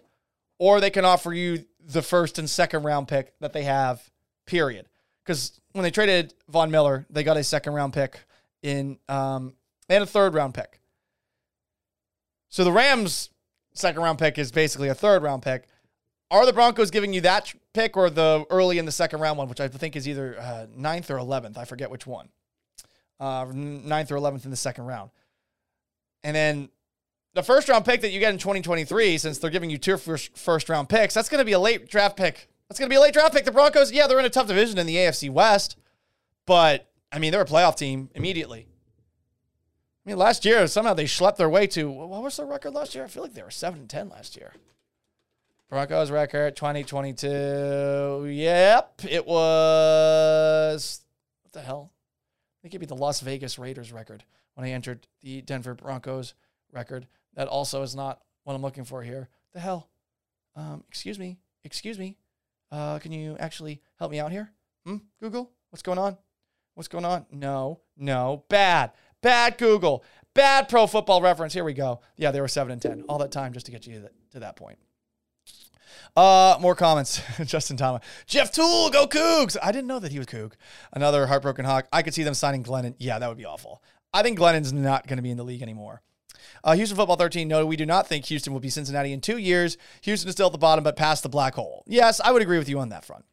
or 0.59 0.81
they 0.81 0.91
can 0.91 1.05
offer 1.05 1.33
you 1.33 1.65
the 1.81 2.03
first 2.03 2.39
and 2.39 2.49
second 2.49 2.83
round 2.83 3.09
pick 3.09 3.33
that 3.41 3.53
they 3.53 3.65
have, 3.65 4.11
period. 4.47 4.87
Because 5.25 5.61
when 5.73 5.83
they 5.83 5.91
traded 5.91 6.35
Von 6.49 6.71
Miller, 6.71 7.07
they 7.11 7.23
got 7.23 7.37
a 7.37 7.45
second 7.45 7.75
round 7.75 7.93
pick 7.93 8.21
in 8.63 8.99
um, 9.09 9.55
and 9.89 10.03
a 10.03 10.07
third 10.07 10.35
round 10.35 10.55
pick. 10.55 10.81
So 12.49 12.65
the 12.65 12.73
Rams' 12.73 13.31
second 13.75 14.03
round 14.03 14.19
pick 14.19 14.39
is 14.39 14.51
basically 14.51 14.89
a 14.89 14.95
third 14.95 15.23
round 15.23 15.43
pick. 15.43 15.67
Are 16.31 16.45
the 16.45 16.53
Broncos 16.53 16.91
giving 16.91 17.13
you 17.13 17.23
that 17.23 17.53
pick 17.73 17.97
or 17.97 18.11
the 18.11 18.45
early 18.51 18.79
in 18.79 18.85
the 18.85 18.93
second 18.93 19.21
round 19.21 19.39
one, 19.39 19.49
which 19.49 19.61
I 19.61 19.69
think 19.69 19.97
is 19.97 20.07
either 20.07 20.39
uh, 20.39 20.67
ninth 20.75 21.11
or 21.11 21.17
11th? 21.17 21.57
I 21.57 21.65
forget 21.65 21.91
which 21.91 22.07
one. 22.07 22.29
Uh, 23.19 23.47
ninth 23.53 24.13
or 24.13 24.17
11th 24.17 24.45
in 24.45 24.51
the 24.51 24.57
second 24.57 24.85
round. 24.85 25.11
And 26.23 26.37
then 26.37 26.69
the 27.35 27.43
first 27.43 27.69
round 27.69 27.85
pick 27.85 28.03
that 28.03 28.11
you 28.11 28.21
get 28.21 28.33
in 28.33 28.39
2023, 28.39 29.19
since 29.19 29.39
they're 29.39 29.51
giving 29.51 29.71
you 29.71 29.79
two 29.79 29.97
first, 29.97 30.37
first 30.37 30.69
round 30.69 30.89
picks, 30.89 31.15
that's 31.15 31.29
going 31.29 31.39
to 31.39 31.45
be 31.45 31.53
a 31.53 31.59
late 31.59 31.89
draft 31.89 32.17
pick. 32.17 32.49
That's 32.69 32.79
going 32.79 32.89
to 32.89 32.93
be 32.93 32.97
a 32.97 33.01
late 33.01 33.15
draft 33.15 33.35
pick. 33.35 33.45
The 33.45 33.53
Broncos, 33.53 33.91
yeah, 33.91 34.07
they're 34.07 34.19
in 34.19 34.25
a 34.27 34.31
tough 34.31 34.49
division 34.49 34.79
in 34.79 34.87
the 34.87 34.97
AFC 34.97 35.31
West, 35.31 35.77
but 36.47 36.88
I 37.11 37.19
mean, 37.19 37.33
they're 37.33 37.41
a 37.43 37.47
playoff 37.47 37.77
team 37.77 38.11
immediately. 38.15 38.67
I 40.07 40.11
mean, 40.11 40.19
last 40.19 40.45
year 40.45 40.67
somehow 40.67 40.95
they 40.95 41.05
schlepped 41.05 41.37
their 41.37 41.49
way 41.49 41.67
to 41.69 41.91
what 41.91 42.23
was 42.23 42.37
their 42.37 42.47
record 42.47 42.75
last 42.75 42.95
year? 42.95 43.05
I 43.05 43.09
feel 43.09 43.23
like 43.23 43.35
they 43.35 43.43
were 43.43 43.51
seven 43.51 43.81
and 43.81 43.91
ten 43.91 44.09
last 44.09 44.37
year. 44.37 44.53
Broncos 45.69 46.11
record 46.11 46.57
2022. 46.57 48.27
Yep, 48.27 49.03
it 49.09 49.27
was 49.27 51.05
what 51.43 51.53
the 51.53 51.61
hell? 51.61 51.93
They 52.63 52.71
gave 52.71 52.81
me 52.81 52.87
the 52.87 52.97
Las 52.97 53.21
Vegas 53.21 53.59
Raiders 53.59 53.93
record 53.93 54.25
when 54.55 54.67
I 54.67 54.71
entered 54.71 55.07
the 55.21 55.43
Denver 55.43 55.75
Broncos 55.75 56.35
record. 56.73 57.07
That 57.35 57.49
also 57.49 57.83
is 57.83 57.95
not 57.95 58.23
what 58.45 58.55
I'm 58.55 58.63
looking 58.63 58.85
for 58.85 59.03
here. 59.03 59.29
The 59.53 59.61
hell? 59.61 59.91
Um, 60.57 60.85
excuse 60.89 61.19
me. 61.19 61.39
Excuse 61.65 61.99
me. 61.99 62.17
Uh, 62.73 62.99
can 62.99 63.13
you 63.13 63.37
actually 63.39 63.83
help 63.99 64.11
me 64.11 64.21
out 64.21 64.33
here? 64.33 64.51
Hmm? 64.87 64.97
Google, 65.21 65.53
what's 65.71 65.83
going 65.83 65.99
on? 65.99 66.17
What's 66.79 66.87
going 66.87 67.05
on? 67.05 67.27
No, 67.33 67.81
no. 67.97 68.45
Bad. 68.49 68.93
Bad 69.21 69.59
Google. 69.59 70.05
Bad 70.33 70.69
pro 70.69 70.87
football 70.87 71.21
reference. 71.21 71.53
Here 71.53 71.65
we 71.65 71.73
go. 71.75 72.03
Yeah, 72.17 72.31
they 72.31 72.41
were 72.41 72.47
7 72.47 72.71
and 72.71 72.81
10. 72.81 73.03
All 73.09 73.19
that 73.19 73.33
time 73.33 73.53
just 73.53 73.67
to 73.67 73.73
get 73.73 73.85
you 73.85 74.03
to, 74.03 74.11
to 74.35 74.39
that 74.39 74.55
point. 74.55 74.79
Uh, 76.17 76.57
more 76.61 76.77
comments. 76.77 77.21
Justin 77.45 77.77
Thomas. 77.77 78.07
Jeff 78.29 78.53
Tuel, 78.53 78.93
go 78.93 79.09
Cougs. 79.09 79.57
I 79.61 79.73
didn't 79.73 79.89
know 79.89 79.99
that 79.99 80.13
he 80.13 80.19
was 80.19 80.29
Coug. 80.29 80.53
Another 80.93 81.27
heartbroken 81.27 81.65
hawk. 81.65 81.89
I 81.93 82.03
could 82.03 82.15
see 82.15 82.23
them 82.23 82.35
signing 82.35 82.63
Glennon. 82.63 82.95
Yeah, 82.99 83.19
that 83.19 83.29
would 83.29 83.39
be 83.39 83.45
awful. 83.45 83.83
I 84.15 84.23
think 84.23 84.39
Glennon's 84.39 84.73
not 84.73 85.09
going 85.09 85.17
to 85.17 85.23
be 85.23 85.33
in 85.33 85.37
the 85.37 85.43
league 85.43 85.63
anymore. 85.63 86.03
Uh, 86.63 86.75
Houston 86.77 86.97
Football 86.97 87.17
13. 87.17 87.49
No, 87.49 87.67
we 87.67 87.75
do 87.75 87.87
not 87.87 88.07
think 88.07 88.27
Houston 88.27 88.53
will 88.53 88.61
be 88.61 88.71
Cincinnati 88.71 89.13
in 89.13 89.21
two 89.21 89.39
years. 89.39 89.79
Houston 90.03 90.29
is 90.29 90.35
still 90.37 90.47
at 90.47 90.53
the 90.53 90.59
bottom, 90.59 90.85
but 90.85 90.95
past 90.95 91.25
the 91.25 91.29
black 91.29 91.57
hole. 91.57 91.83
Yes, 91.89 92.21
I 92.21 92.31
would 92.31 92.41
agree 92.41 92.59
with 92.59 92.69
you 92.69 92.79
on 92.79 92.91
that 92.91 93.05
front. 93.05 93.25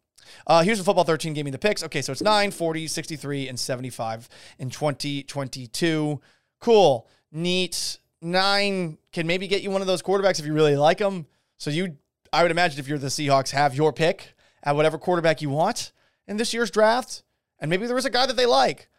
Uh, 0.47 0.63
here's 0.63 0.77
the 0.77 0.83
football 0.83 1.03
13 1.03 1.33
gave 1.33 1.45
me 1.45 1.51
the 1.51 1.57
picks. 1.57 1.83
Okay, 1.83 2.01
so 2.01 2.11
it's 2.11 2.21
9, 2.21 2.51
40, 2.51 2.87
63, 2.87 3.47
and 3.49 3.59
75 3.59 4.29
in 4.59 4.69
2022. 4.69 6.21
Cool. 6.59 7.07
Neat. 7.31 7.99
Nine 8.21 8.97
can 9.11 9.27
maybe 9.27 9.47
get 9.47 9.61
you 9.61 9.69
one 9.69 9.81
of 9.81 9.87
those 9.87 10.01
quarterbacks 10.01 10.39
if 10.39 10.45
you 10.45 10.53
really 10.53 10.75
like 10.75 10.97
them. 10.97 11.27
So 11.57 11.69
you, 11.69 11.97
I 12.33 12.41
would 12.41 12.51
imagine 12.51 12.79
if 12.79 12.87
you're 12.87 12.97
the 12.97 13.07
Seahawks, 13.07 13.51
have 13.51 13.75
your 13.75 13.93
pick 13.93 14.33
at 14.63 14.75
whatever 14.75 14.97
quarterback 14.97 15.41
you 15.41 15.49
want 15.49 15.91
in 16.27 16.37
this 16.37 16.53
year's 16.53 16.71
draft. 16.71 17.23
And 17.59 17.69
maybe 17.69 17.87
there 17.87 17.97
is 17.97 18.05
a 18.05 18.09
guy 18.09 18.25
that 18.25 18.35
they 18.35 18.45
like. 18.45 18.89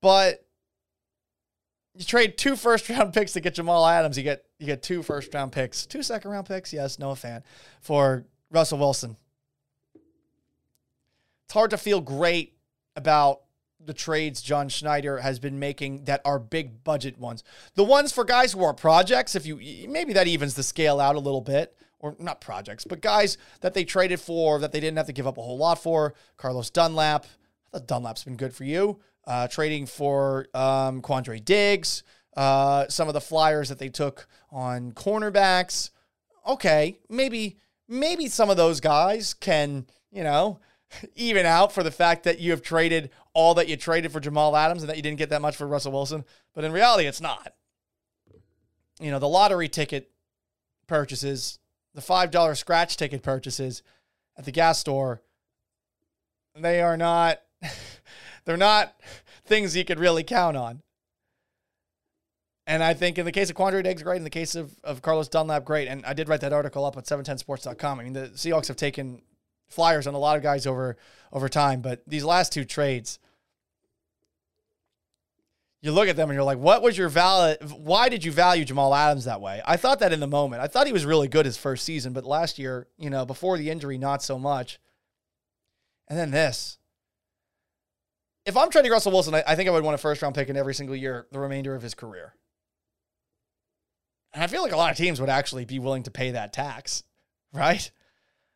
But 0.00 0.46
you 1.94 2.04
trade 2.04 2.38
two 2.38 2.56
first 2.56 2.88
round 2.88 3.12
picks 3.14 3.32
to 3.32 3.40
get 3.40 3.54
Jamal 3.54 3.86
Adams. 3.86 4.16
You 4.16 4.22
get 4.22 4.44
you 4.58 4.66
get 4.66 4.82
two 4.82 5.02
first 5.02 5.32
round 5.34 5.52
picks, 5.52 5.86
two 5.86 6.02
second 6.02 6.30
round 6.30 6.46
picks. 6.46 6.72
Yes, 6.72 6.98
Noah 6.98 7.14
Fant 7.14 7.42
for 7.80 8.24
Russell 8.50 8.78
Wilson. 8.78 9.16
It's 11.50 11.54
hard 11.54 11.70
to 11.70 11.78
feel 11.78 12.00
great 12.00 12.54
about 12.94 13.40
the 13.84 13.92
trades 13.92 14.40
John 14.40 14.68
Schneider 14.68 15.18
has 15.18 15.40
been 15.40 15.58
making 15.58 16.04
that 16.04 16.20
are 16.24 16.38
big 16.38 16.84
budget 16.84 17.18
ones. 17.18 17.42
The 17.74 17.82
ones 17.82 18.12
for 18.12 18.22
guys 18.22 18.52
who 18.52 18.62
are 18.62 18.72
projects, 18.72 19.34
if 19.34 19.44
you 19.46 19.88
maybe 19.88 20.12
that 20.12 20.28
evens 20.28 20.54
the 20.54 20.62
scale 20.62 21.00
out 21.00 21.16
a 21.16 21.18
little 21.18 21.40
bit, 21.40 21.76
or 21.98 22.14
not 22.20 22.40
projects, 22.40 22.84
but 22.84 23.00
guys 23.00 23.36
that 23.62 23.74
they 23.74 23.82
traded 23.82 24.20
for 24.20 24.60
that 24.60 24.70
they 24.70 24.78
didn't 24.78 24.96
have 24.96 25.06
to 25.06 25.12
give 25.12 25.26
up 25.26 25.38
a 25.38 25.42
whole 25.42 25.58
lot 25.58 25.82
for. 25.82 26.14
Carlos 26.36 26.70
Dunlap. 26.70 27.24
I 27.24 27.78
thought 27.78 27.88
Dunlap's 27.88 28.22
been 28.22 28.36
good 28.36 28.54
for 28.54 28.62
you. 28.62 29.00
Uh, 29.26 29.48
trading 29.48 29.86
for 29.86 30.46
um, 30.54 31.02
Quandre 31.02 31.44
Diggs. 31.44 32.04
Uh, 32.36 32.86
some 32.86 33.08
of 33.08 33.14
the 33.14 33.20
flyers 33.20 33.70
that 33.70 33.80
they 33.80 33.88
took 33.88 34.28
on 34.52 34.92
cornerbacks. 34.92 35.90
Okay, 36.46 37.00
maybe 37.08 37.56
maybe 37.88 38.28
some 38.28 38.50
of 38.50 38.56
those 38.56 38.78
guys 38.78 39.34
can 39.34 39.88
you 40.12 40.22
know 40.22 40.60
even 41.14 41.46
out 41.46 41.72
for 41.72 41.82
the 41.82 41.90
fact 41.90 42.24
that 42.24 42.38
you 42.38 42.50
have 42.50 42.62
traded 42.62 43.10
all 43.32 43.54
that 43.54 43.68
you 43.68 43.76
traded 43.76 44.12
for 44.12 44.20
Jamal 44.20 44.56
Adams 44.56 44.82
and 44.82 44.90
that 44.90 44.96
you 44.96 45.02
didn't 45.02 45.18
get 45.18 45.30
that 45.30 45.42
much 45.42 45.56
for 45.56 45.66
Russell 45.66 45.92
Wilson. 45.92 46.24
But 46.54 46.64
in 46.64 46.72
reality, 46.72 47.06
it's 47.06 47.20
not. 47.20 47.54
You 49.00 49.10
know, 49.10 49.18
the 49.18 49.28
lottery 49.28 49.68
ticket 49.68 50.10
purchases, 50.86 51.58
the 51.94 52.00
$5 52.00 52.56
scratch 52.56 52.96
ticket 52.96 53.22
purchases 53.22 53.82
at 54.36 54.44
the 54.44 54.52
gas 54.52 54.78
store, 54.78 55.22
they 56.54 56.82
are 56.82 56.96
not, 56.96 57.40
they're 58.44 58.56
not 58.56 58.94
things 59.44 59.76
you 59.76 59.84
could 59.84 59.98
really 59.98 60.24
count 60.24 60.56
on. 60.56 60.82
And 62.66 62.84
I 62.84 62.94
think 62.94 63.18
in 63.18 63.24
the 63.24 63.32
case 63.32 63.50
of 63.50 63.56
Quandre 63.56 63.82
Diggs, 63.82 64.02
great. 64.02 64.18
In 64.18 64.24
the 64.24 64.30
case 64.30 64.54
of, 64.54 64.78
of 64.84 65.02
Carlos 65.02 65.28
Dunlap, 65.28 65.64
great. 65.64 65.88
And 65.88 66.06
I 66.06 66.12
did 66.12 66.28
write 66.28 66.40
that 66.42 66.52
article 66.52 66.84
up 66.84 66.96
at 66.96 67.04
710sports.com. 67.04 67.98
I 67.98 68.04
mean, 68.04 68.12
the 68.12 68.28
Seahawks 68.28 68.68
have 68.68 68.76
taken 68.76 69.22
flyers 69.70 70.06
on 70.06 70.14
a 70.14 70.18
lot 70.18 70.36
of 70.36 70.42
guys 70.42 70.66
over 70.66 70.96
over 71.32 71.48
time, 71.48 71.80
but 71.80 72.02
these 72.06 72.24
last 72.24 72.52
two 72.52 72.64
trades, 72.64 73.18
you 75.80 75.92
look 75.92 76.08
at 76.08 76.16
them 76.16 76.28
and 76.28 76.34
you're 76.34 76.44
like, 76.44 76.58
what 76.58 76.82
was 76.82 76.98
your 76.98 77.08
value? 77.08 77.56
Why 77.76 78.08
did 78.08 78.24
you 78.24 78.32
value 78.32 78.64
Jamal 78.64 78.94
Adams 78.94 79.24
that 79.24 79.40
way? 79.40 79.62
I 79.64 79.76
thought 79.76 80.00
that 80.00 80.12
in 80.12 80.20
the 80.20 80.26
moment. 80.26 80.60
I 80.60 80.66
thought 80.66 80.86
he 80.86 80.92
was 80.92 81.06
really 81.06 81.28
good 81.28 81.46
his 81.46 81.56
first 81.56 81.84
season, 81.84 82.12
but 82.12 82.24
last 82.24 82.58
year, 82.58 82.88
you 82.98 83.08
know, 83.08 83.24
before 83.24 83.56
the 83.56 83.70
injury, 83.70 83.96
not 83.96 84.22
so 84.22 84.38
much. 84.38 84.78
And 86.08 86.18
then 86.18 86.30
this. 86.32 86.78
If 88.44 88.56
I'm 88.56 88.70
trading 88.70 88.90
Russell 88.90 89.12
Wilson, 89.12 89.34
I, 89.34 89.44
I 89.46 89.54
think 89.54 89.68
I 89.68 89.72
would 89.72 89.84
want 89.84 89.94
a 89.94 89.98
first 89.98 90.20
round 90.20 90.34
pick 90.34 90.48
in 90.48 90.56
every 90.56 90.74
single 90.74 90.96
year 90.96 91.26
the 91.30 91.38
remainder 91.38 91.74
of 91.74 91.82
his 91.82 91.94
career. 91.94 92.34
And 94.32 94.42
I 94.42 94.46
feel 94.48 94.62
like 94.62 94.72
a 94.72 94.76
lot 94.76 94.90
of 94.90 94.96
teams 94.96 95.20
would 95.20 95.30
actually 95.30 95.64
be 95.64 95.78
willing 95.78 96.02
to 96.04 96.10
pay 96.10 96.32
that 96.32 96.52
tax, 96.52 97.04
right? 97.52 97.90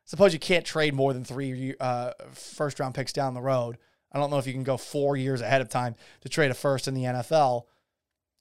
Suppose 0.05 0.33
you 0.33 0.39
can't 0.39 0.65
trade 0.65 0.95
more 0.95 1.13
than 1.13 1.25
three 1.25 1.75
uh, 1.81 2.13
first 2.33 2.79
round 2.79 2.95
picks 2.95 3.13
down 3.13 3.35
the 3.35 3.41
road. 3.41 3.79
I 4.13 4.19
don't 4.19 4.31
know 4.31 4.39
if 4.39 4.47
you 4.47 4.53
can 4.53 4.63
go 4.63 4.77
four 4.77 5.17
years 5.17 5.41
ahead 5.41 5.61
of 5.61 5.69
time 5.69 5.97
to 6.21 6.29
trade 6.29 6.51
a 6.51 6.55
first 6.55 6.87
in 6.87 6.95
the 6.95 7.03
NFL. 7.03 7.65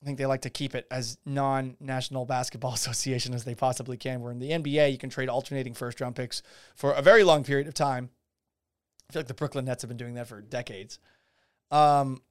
I 0.02 0.06
think 0.06 0.18
they 0.18 0.26
like 0.26 0.42
to 0.42 0.50
keep 0.50 0.76
it 0.76 0.86
as 0.92 1.18
non 1.26 1.78
National 1.80 2.26
Basketball 2.26 2.74
Association 2.74 3.34
as 3.34 3.46
they 3.46 3.56
possibly 3.56 3.98
can. 3.98 4.22
Where 4.22 4.32
in 4.32 4.40
the 4.40 4.52
NBA, 4.52 4.92
you 4.92 4.98
can 4.98 5.10
trade 5.10 5.30
alternating 5.30 5.74
first 5.74 6.02
round 6.02 6.16
picks 6.16 6.44
for 6.76 6.92
a 6.92 7.02
very 7.02 7.24
long 7.24 7.44
period 7.44 7.68
of 7.68 7.74
time. 7.74 8.10
I 9.10 9.14
feel 9.14 9.22
like 9.22 9.28
the 9.28 9.34
Brooklyn 9.34 9.66
Nets 9.66 9.84
have 9.84 9.90
been 9.90 9.98
doing 9.98 10.16
that 10.16 10.28
for 10.28 10.42
decades. 10.42 11.00
Um, 11.72 12.22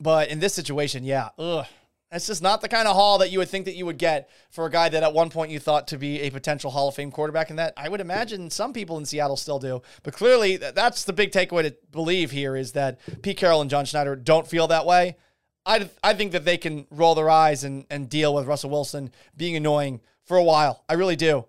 but 0.00 0.28
in 0.28 0.38
this 0.38 0.54
situation, 0.54 1.04
yeah, 1.04 1.30
ugh, 1.38 1.66
that's 2.10 2.26
just 2.26 2.42
not 2.42 2.60
the 2.60 2.68
kind 2.68 2.88
of 2.88 2.96
haul 2.96 3.18
that 3.18 3.30
you 3.30 3.38
would 3.38 3.48
think 3.48 3.66
that 3.66 3.76
you 3.76 3.86
would 3.86 3.98
get 3.98 4.28
for 4.50 4.66
a 4.66 4.70
guy 4.70 4.88
that 4.88 5.02
at 5.02 5.12
one 5.12 5.30
point 5.30 5.52
you 5.52 5.60
thought 5.60 5.86
to 5.88 5.98
be 5.98 6.20
a 6.22 6.30
potential 6.30 6.70
Hall 6.70 6.88
of 6.88 6.94
Fame 6.96 7.12
quarterback. 7.12 7.50
And 7.50 7.58
that 7.60 7.72
I 7.76 7.88
would 7.88 8.00
imagine 8.00 8.50
some 8.50 8.72
people 8.72 8.98
in 8.98 9.04
Seattle 9.04 9.36
still 9.36 9.60
do. 9.60 9.80
But 10.02 10.14
clearly, 10.14 10.56
that's 10.56 11.04
the 11.04 11.12
big 11.12 11.30
takeaway 11.30 11.62
to 11.62 11.76
believe 11.92 12.32
here 12.32 12.56
is 12.56 12.72
that 12.72 12.98
Pete 13.22 13.36
Carroll 13.36 13.60
and 13.60 13.70
John 13.70 13.84
Schneider 13.84 14.16
don't 14.16 14.46
feel 14.46 14.66
that 14.68 14.86
way. 14.86 15.16
I, 15.64 15.88
I 16.02 16.14
think 16.14 16.32
that 16.32 16.44
they 16.44 16.56
can 16.56 16.86
roll 16.90 17.14
their 17.14 17.30
eyes 17.30 17.62
and, 17.62 17.86
and 17.90 18.08
deal 18.08 18.34
with 18.34 18.46
Russell 18.46 18.70
Wilson 18.70 19.12
being 19.36 19.54
annoying 19.54 20.00
for 20.24 20.36
a 20.36 20.42
while. 20.42 20.82
I 20.88 20.94
really 20.94 21.16
do. 21.16 21.44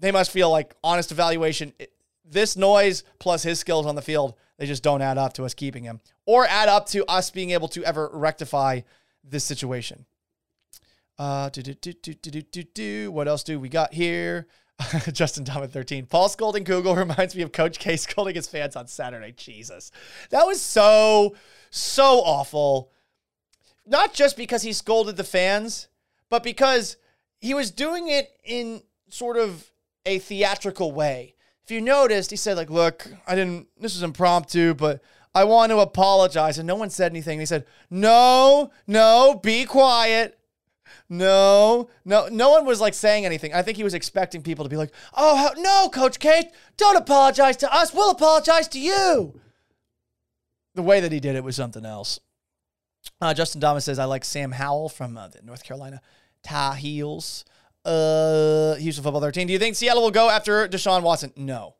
They 0.00 0.10
must 0.10 0.32
feel 0.32 0.50
like 0.50 0.74
honest 0.82 1.12
evaluation. 1.12 1.72
This 2.24 2.56
noise 2.56 3.04
plus 3.20 3.44
his 3.44 3.60
skills 3.60 3.86
on 3.86 3.94
the 3.94 4.02
field, 4.02 4.34
they 4.56 4.66
just 4.66 4.82
don't 4.82 5.02
add 5.02 5.18
up 5.18 5.34
to 5.34 5.44
us 5.44 5.54
keeping 5.54 5.84
him 5.84 6.00
or 6.26 6.46
add 6.46 6.68
up 6.68 6.86
to 6.86 7.04
us 7.06 7.30
being 7.30 7.50
able 7.50 7.68
to 7.68 7.84
ever 7.84 8.10
rectify 8.12 8.80
this 9.24 9.44
situation. 9.44 10.06
Uh, 11.18 11.50
do, 11.50 11.62
do, 11.62 11.74
do, 11.74 11.92
do, 11.92 12.14
do, 12.14 12.42
do, 12.42 12.62
do. 12.62 13.12
What 13.12 13.28
else 13.28 13.42
do 13.42 13.60
we 13.60 13.68
got 13.68 13.92
here? 13.92 14.46
Justin 15.12 15.44
Tom 15.44 15.62
at 15.62 15.72
13. 15.72 16.06
Paul 16.06 16.28
scolding 16.28 16.64
Google 16.64 16.96
reminds 16.96 17.36
me 17.36 17.42
of 17.42 17.52
Coach 17.52 17.78
K 17.78 17.96
scolding 17.96 18.34
his 18.34 18.46
fans 18.46 18.76
on 18.76 18.86
Saturday. 18.86 19.32
Jesus. 19.32 19.90
That 20.30 20.46
was 20.46 20.60
so, 20.60 21.36
so 21.70 22.20
awful. 22.20 22.90
Not 23.86 24.14
just 24.14 24.36
because 24.36 24.62
he 24.62 24.72
scolded 24.72 25.16
the 25.16 25.24
fans, 25.24 25.88
but 26.28 26.42
because 26.42 26.96
he 27.38 27.54
was 27.54 27.70
doing 27.70 28.08
it 28.08 28.30
in 28.44 28.82
sort 29.08 29.36
of 29.36 29.70
a 30.06 30.18
theatrical 30.18 30.92
way. 30.92 31.34
If 31.64 31.70
you 31.70 31.80
noticed, 31.80 32.30
he 32.30 32.36
said, 32.36 32.56
like, 32.56 32.70
look, 32.70 33.06
I 33.26 33.34
didn't, 33.34 33.68
this 33.78 33.94
was 33.94 34.02
impromptu, 34.02 34.74
but 34.74 35.02
I 35.34 35.44
want 35.44 35.70
to 35.70 35.78
apologize. 35.78 36.58
And 36.58 36.66
no 36.66 36.74
one 36.76 36.90
said 36.90 37.12
anything. 37.12 37.38
He 37.38 37.46
said, 37.46 37.66
No, 37.88 38.70
no, 38.86 39.40
be 39.42 39.64
quiet. 39.64 40.38
No, 41.08 41.88
no, 42.04 42.28
no 42.30 42.50
one 42.50 42.64
was 42.64 42.80
like 42.80 42.94
saying 42.94 43.24
anything. 43.24 43.54
I 43.54 43.62
think 43.62 43.76
he 43.76 43.84
was 43.84 43.94
expecting 43.94 44.42
people 44.42 44.64
to 44.64 44.68
be 44.68 44.76
like, 44.76 44.92
Oh, 45.16 45.36
how, 45.36 45.60
no, 45.60 45.88
Coach 45.88 46.18
K, 46.18 46.50
don't 46.76 46.96
apologize 46.96 47.56
to 47.58 47.72
us. 47.72 47.94
We'll 47.94 48.10
apologize 48.10 48.68
to 48.68 48.80
you. 48.80 49.40
The 50.74 50.82
way 50.82 51.00
that 51.00 51.12
he 51.12 51.20
did 51.20 51.36
it 51.36 51.44
was 51.44 51.56
something 51.56 51.84
else. 51.84 52.20
Uh, 53.20 53.34
Justin 53.34 53.60
Thomas 53.60 53.84
says, 53.84 53.98
I 53.98 54.04
like 54.04 54.24
Sam 54.24 54.52
Howell 54.52 54.88
from 54.88 55.16
uh, 55.16 55.28
the 55.28 55.40
North 55.42 55.64
Carolina 55.64 56.00
Tar 56.42 56.74
Heels. 56.74 57.44
Uh, 57.84 58.74
Houston 58.74 59.02
Football 59.02 59.22
13. 59.22 59.46
Do 59.46 59.52
you 59.52 59.58
think 59.58 59.76
Seattle 59.76 60.02
will 60.02 60.10
go 60.10 60.28
after 60.28 60.68
Deshaun 60.68 61.02
Watson? 61.02 61.32
No. 61.36 61.76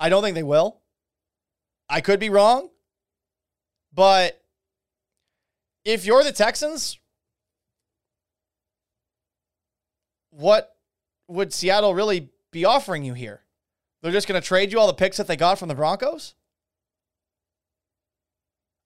I 0.00 0.08
don't 0.08 0.22
think 0.22 0.34
they 0.34 0.42
will. 0.42 0.80
I 1.88 2.00
could 2.00 2.20
be 2.20 2.30
wrong, 2.30 2.70
but 3.92 4.42
if 5.84 6.04
you're 6.04 6.24
the 6.24 6.32
Texans, 6.32 6.98
what 10.30 10.76
would 11.28 11.52
Seattle 11.52 11.94
really 11.94 12.30
be 12.50 12.64
offering 12.64 13.04
you 13.04 13.14
here? 13.14 13.42
They're 14.02 14.12
just 14.12 14.28
going 14.28 14.40
to 14.40 14.46
trade 14.46 14.72
you 14.72 14.78
all 14.78 14.86
the 14.86 14.94
picks 14.94 15.16
that 15.16 15.26
they 15.26 15.36
got 15.36 15.58
from 15.58 15.68
the 15.68 15.74
Broncos? 15.74 16.34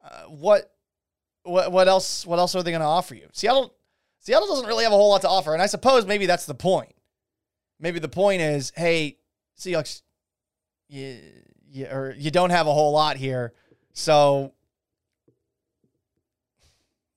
Uh, 0.02 0.22
what 0.28 0.72
what 1.42 1.72
what 1.72 1.88
else 1.88 2.24
what 2.26 2.38
else 2.38 2.54
are 2.54 2.62
they 2.62 2.70
going 2.70 2.80
to 2.80 2.86
offer 2.86 3.14
you? 3.14 3.28
Seattle 3.32 3.74
Seattle 4.20 4.48
doesn't 4.48 4.66
really 4.66 4.84
have 4.84 4.92
a 4.92 4.96
whole 4.96 5.10
lot 5.10 5.22
to 5.22 5.28
offer, 5.28 5.52
and 5.52 5.62
I 5.62 5.66
suppose 5.66 6.06
maybe 6.06 6.26
that's 6.26 6.46
the 6.46 6.54
point. 6.54 6.94
Maybe 7.78 7.98
the 7.98 8.08
point 8.08 8.42
is, 8.42 8.72
hey, 8.76 9.18
Seahawks, 9.58 10.02
you, 11.70 11.86
or 11.86 12.14
you 12.16 12.30
don't 12.30 12.50
have 12.50 12.66
a 12.66 12.72
whole 12.72 12.92
lot 12.92 13.16
here. 13.16 13.52
So 13.92 14.52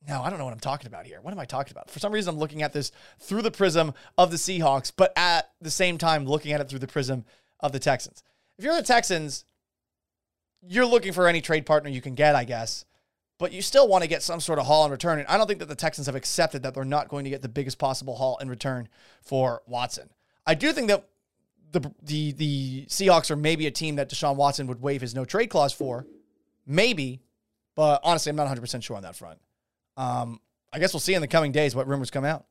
no, 0.08 0.22
I 0.22 0.30
don't 0.30 0.38
know 0.38 0.46
what 0.46 0.54
I'm 0.54 0.60
talking 0.60 0.88
about 0.88 1.06
here. 1.06 1.20
What 1.22 1.32
am 1.32 1.40
I 1.40 1.46
talking 1.46 1.72
about? 1.72 1.90
For 1.90 2.00
some 2.00 2.12
reason, 2.12 2.34
I'm 2.34 2.40
looking 2.40 2.62
at 2.62 2.74
this 2.74 2.92
through 3.20 3.42
the 3.42 3.52
prism 3.52 3.94
of 4.18 4.32
the 4.32 4.38
Seahawks, 4.38 4.92
but 4.96 5.14
at 5.16 5.50
the 5.62 5.72
same 5.72 5.98
time, 5.98 6.26
looking 6.26 6.52
at 6.52 6.60
it 6.60 6.68
through 6.68 6.80
the 6.80 6.88
prism 6.88 7.24
of 7.62 7.72
the 7.72 7.80
Texans. 7.80 8.22
If 8.58 8.66
you're 8.66 8.76
the 8.76 8.84
Texans, 8.84 9.46
you're 10.62 10.86
looking 10.86 11.14
for 11.14 11.28
any 11.28 11.42
trade 11.42 11.66
partner 11.66 11.90
you 11.90 12.02
can 12.02 12.16
get, 12.16 12.36
I 12.36 12.44
guess, 12.44 12.86
but 13.40 13.54
you 13.54 13.62
still 13.62 13.88
want 13.88 14.04
to 14.04 14.10
get 14.10 14.22
some 14.22 14.42
sort 14.42 14.60
of 14.60 14.66
haul 14.66 14.86
in 14.86 14.92
return. 14.92 15.20
And 15.20 15.28
I 15.28 15.38
don't 15.38 15.48
think 15.48 15.60
that 15.60 15.70
the 15.70 15.76
Texans 15.76 16.08
have 16.08 16.16
accepted 16.16 16.64
that 16.64 16.74
they're 16.74 16.84
not 16.84 17.08
going 17.08 17.24
to 17.24 17.30
get 17.30 17.42
the 17.42 17.50
biggest 17.50 17.80
possible 17.80 18.16
haul 18.16 18.38
in 18.40 18.50
return 18.50 18.90
for 19.22 19.62
Watson. 19.68 20.10
I 20.46 20.56
do 20.56 20.74
think 20.74 20.90
that 20.90 21.08
the 21.74 21.92
the 22.02 22.32
the 22.32 22.86
Seahawks 22.86 23.30
are 23.30 23.36
maybe 23.36 23.68
a 23.68 23.72
team 23.72 23.98
that 23.98 24.10
Deshaun 24.10 24.36
Watson 24.36 24.68
would 24.68 24.82
waive 24.82 25.02
his 25.02 25.14
no 25.14 25.26
trade 25.26 25.48
clause 25.48 25.74
for, 25.74 26.06
maybe, 26.66 27.20
but 27.76 28.00
honestly, 28.04 28.30
I'm 28.30 28.36
not 28.36 28.44
100 28.44 28.62
percent 28.62 28.84
sure 28.84 28.96
on 28.96 29.04
that 29.04 29.16
front. 29.16 29.40
Um, 29.98 30.40
I 30.72 30.80
guess 30.80 30.94
we'll 30.94 31.02
see 31.02 31.14
in 31.14 31.22
the 31.22 31.28
coming 31.28 31.52
days 31.52 31.76
what 31.76 31.88
rumors 31.88 32.10
come 32.10 32.24
out. 32.24 32.46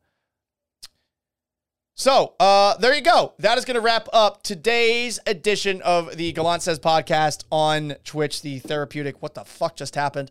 So 1.94 2.34
uh, 2.40 2.76
there 2.78 2.94
you 2.94 3.02
go. 3.02 3.34
That 3.38 3.58
is 3.58 3.64
going 3.64 3.74
to 3.74 3.80
wrap 3.80 4.08
up 4.12 4.42
today's 4.42 5.20
edition 5.26 5.82
of 5.82 6.16
the 6.16 6.32
Gallant 6.32 6.62
Says 6.62 6.78
podcast 6.78 7.44
on 7.50 7.94
Twitch. 8.04 8.42
The 8.42 8.58
therapeutic. 8.58 9.22
What 9.22 9.34
the 9.34 9.44
fuck 9.44 9.76
just 9.76 9.94
happened? 9.94 10.30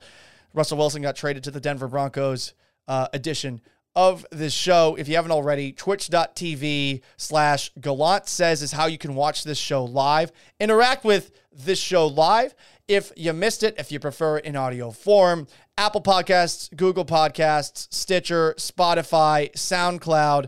Russell 0.54 0.78
Wilson 0.78 1.02
got 1.02 1.16
traded 1.16 1.44
to 1.46 1.52
the 1.52 1.62
Denver 1.62 1.88
Broncos 1.88 2.54
uh, 2.88 3.08
edition 3.14 3.62
of 3.96 4.26
this 4.32 4.54
show, 4.54 4.96
if 4.96 5.08
you 5.08 5.16
haven't 5.16 5.32
already, 5.32 5.72
twitch.tv 5.72 7.02
slash 7.18 7.72
Gallant 7.80 8.28
says 8.28 8.62
is 8.62 8.72
how 8.72 8.86
you 8.86 8.98
can 8.98 9.16
watch 9.16 9.44
this 9.44 9.58
show 9.58 9.84
live. 9.84 10.32
Interact 10.60 11.04
with 11.04 11.32
this 11.52 11.80
show 11.80 12.08
live. 12.08 12.56
If 12.88 13.12
you 13.16 13.34
missed 13.34 13.64
it, 13.64 13.76
if 13.78 13.92
you 13.92 14.00
prefer 14.00 14.38
it 14.38 14.46
in 14.46 14.56
audio 14.56 14.92
form, 14.92 15.48
Apple 15.78 16.02
Podcasts, 16.02 16.76
Google 16.76 17.06
Podcasts, 17.06 17.88
Stitcher, 17.94 18.54
Spotify, 18.58 19.52
SoundCloud, 19.54 20.48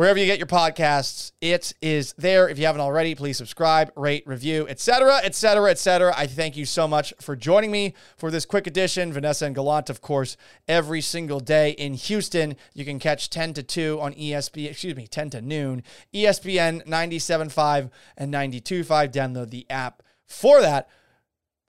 wherever 0.00 0.18
you 0.18 0.24
get 0.24 0.38
your 0.38 0.46
podcasts, 0.46 1.32
it 1.42 1.74
is 1.82 2.14
there. 2.16 2.48
If 2.48 2.58
you 2.58 2.64
haven't 2.64 2.80
already, 2.80 3.14
please 3.14 3.36
subscribe, 3.36 3.92
rate, 3.96 4.26
review, 4.26 4.66
etc., 4.66 5.16
etc., 5.22 5.70
etc. 5.70 6.14
I 6.16 6.26
thank 6.26 6.56
you 6.56 6.64
so 6.64 6.88
much 6.88 7.12
for 7.20 7.36
joining 7.36 7.70
me 7.70 7.92
for 8.16 8.30
this 8.30 8.46
quick 8.46 8.66
edition. 8.66 9.12
Vanessa 9.12 9.44
and 9.44 9.54
Gallant, 9.54 9.90
of 9.90 10.00
course, 10.00 10.38
every 10.66 11.02
single 11.02 11.38
day 11.38 11.72
in 11.72 11.92
Houston. 11.92 12.56
You 12.72 12.86
can 12.86 12.98
catch 12.98 13.28
10 13.28 13.52
to 13.52 13.62
2 13.62 14.00
on 14.00 14.14
ESPN, 14.14 14.70
excuse 14.70 14.96
me, 14.96 15.06
10 15.06 15.28
to 15.30 15.42
noon, 15.42 15.82
ESPN 16.14 16.86
97.5 16.86 17.90
and 18.16 18.32
92.5. 18.32 19.12
Download 19.12 19.50
the 19.50 19.66
app 19.68 20.02
for 20.24 20.62
that. 20.62 20.88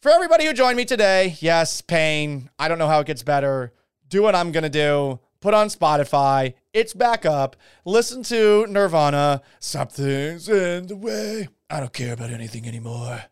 For 0.02 0.10
everybody 0.10 0.46
who 0.46 0.54
joined 0.54 0.78
me 0.78 0.86
today, 0.86 1.36
yes, 1.42 1.82
pain. 1.82 2.50
I 2.58 2.70
don't 2.70 2.80
know 2.80 2.88
how 2.88 3.02
it 3.02 3.08
gets 3.08 3.24
better. 3.24 3.74
Do 4.08 4.22
what 4.22 4.36
I'm 4.36 4.54
going 4.54 4.64
to 4.64 4.70
do. 4.70 5.20
Put 5.42 5.56
on 5.56 5.70
Spotify. 5.70 6.54
It's 6.72 6.94
back 6.94 7.26
up. 7.26 7.56
Listen 7.84 8.22
to 8.24 8.68
Nirvana. 8.68 9.42
Something's 9.60 10.48
in 10.48 10.86
the 10.86 10.96
way. 10.96 11.50
I 11.68 11.80
don't 11.80 11.92
care 11.92 12.14
about 12.14 12.30
anything 12.30 12.68
anymore. 12.68 13.24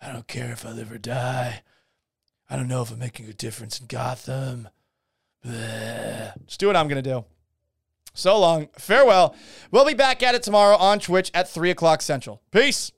I 0.00 0.12
don't 0.12 0.26
care 0.26 0.50
if 0.50 0.64
I 0.64 0.70
live 0.70 0.90
or 0.90 0.96
die. 0.96 1.62
I 2.48 2.56
don't 2.56 2.68
know 2.68 2.80
if 2.80 2.90
I'm 2.90 2.98
making 2.98 3.28
a 3.28 3.34
difference 3.34 3.78
in 3.78 3.86
Gotham. 3.86 4.68
Just 5.44 6.58
do 6.58 6.68
what 6.68 6.76
I'm 6.76 6.88
going 6.88 7.02
to 7.02 7.10
do. 7.10 7.26
So 8.14 8.38
long. 8.38 8.68
Farewell. 8.78 9.36
We'll 9.70 9.84
be 9.84 9.92
back 9.92 10.22
at 10.22 10.34
it 10.34 10.42
tomorrow 10.42 10.76
on 10.76 11.00
Twitch 11.00 11.30
at 11.34 11.50
3 11.50 11.70
o'clock 11.70 12.00
Central. 12.00 12.40
Peace. 12.50 12.92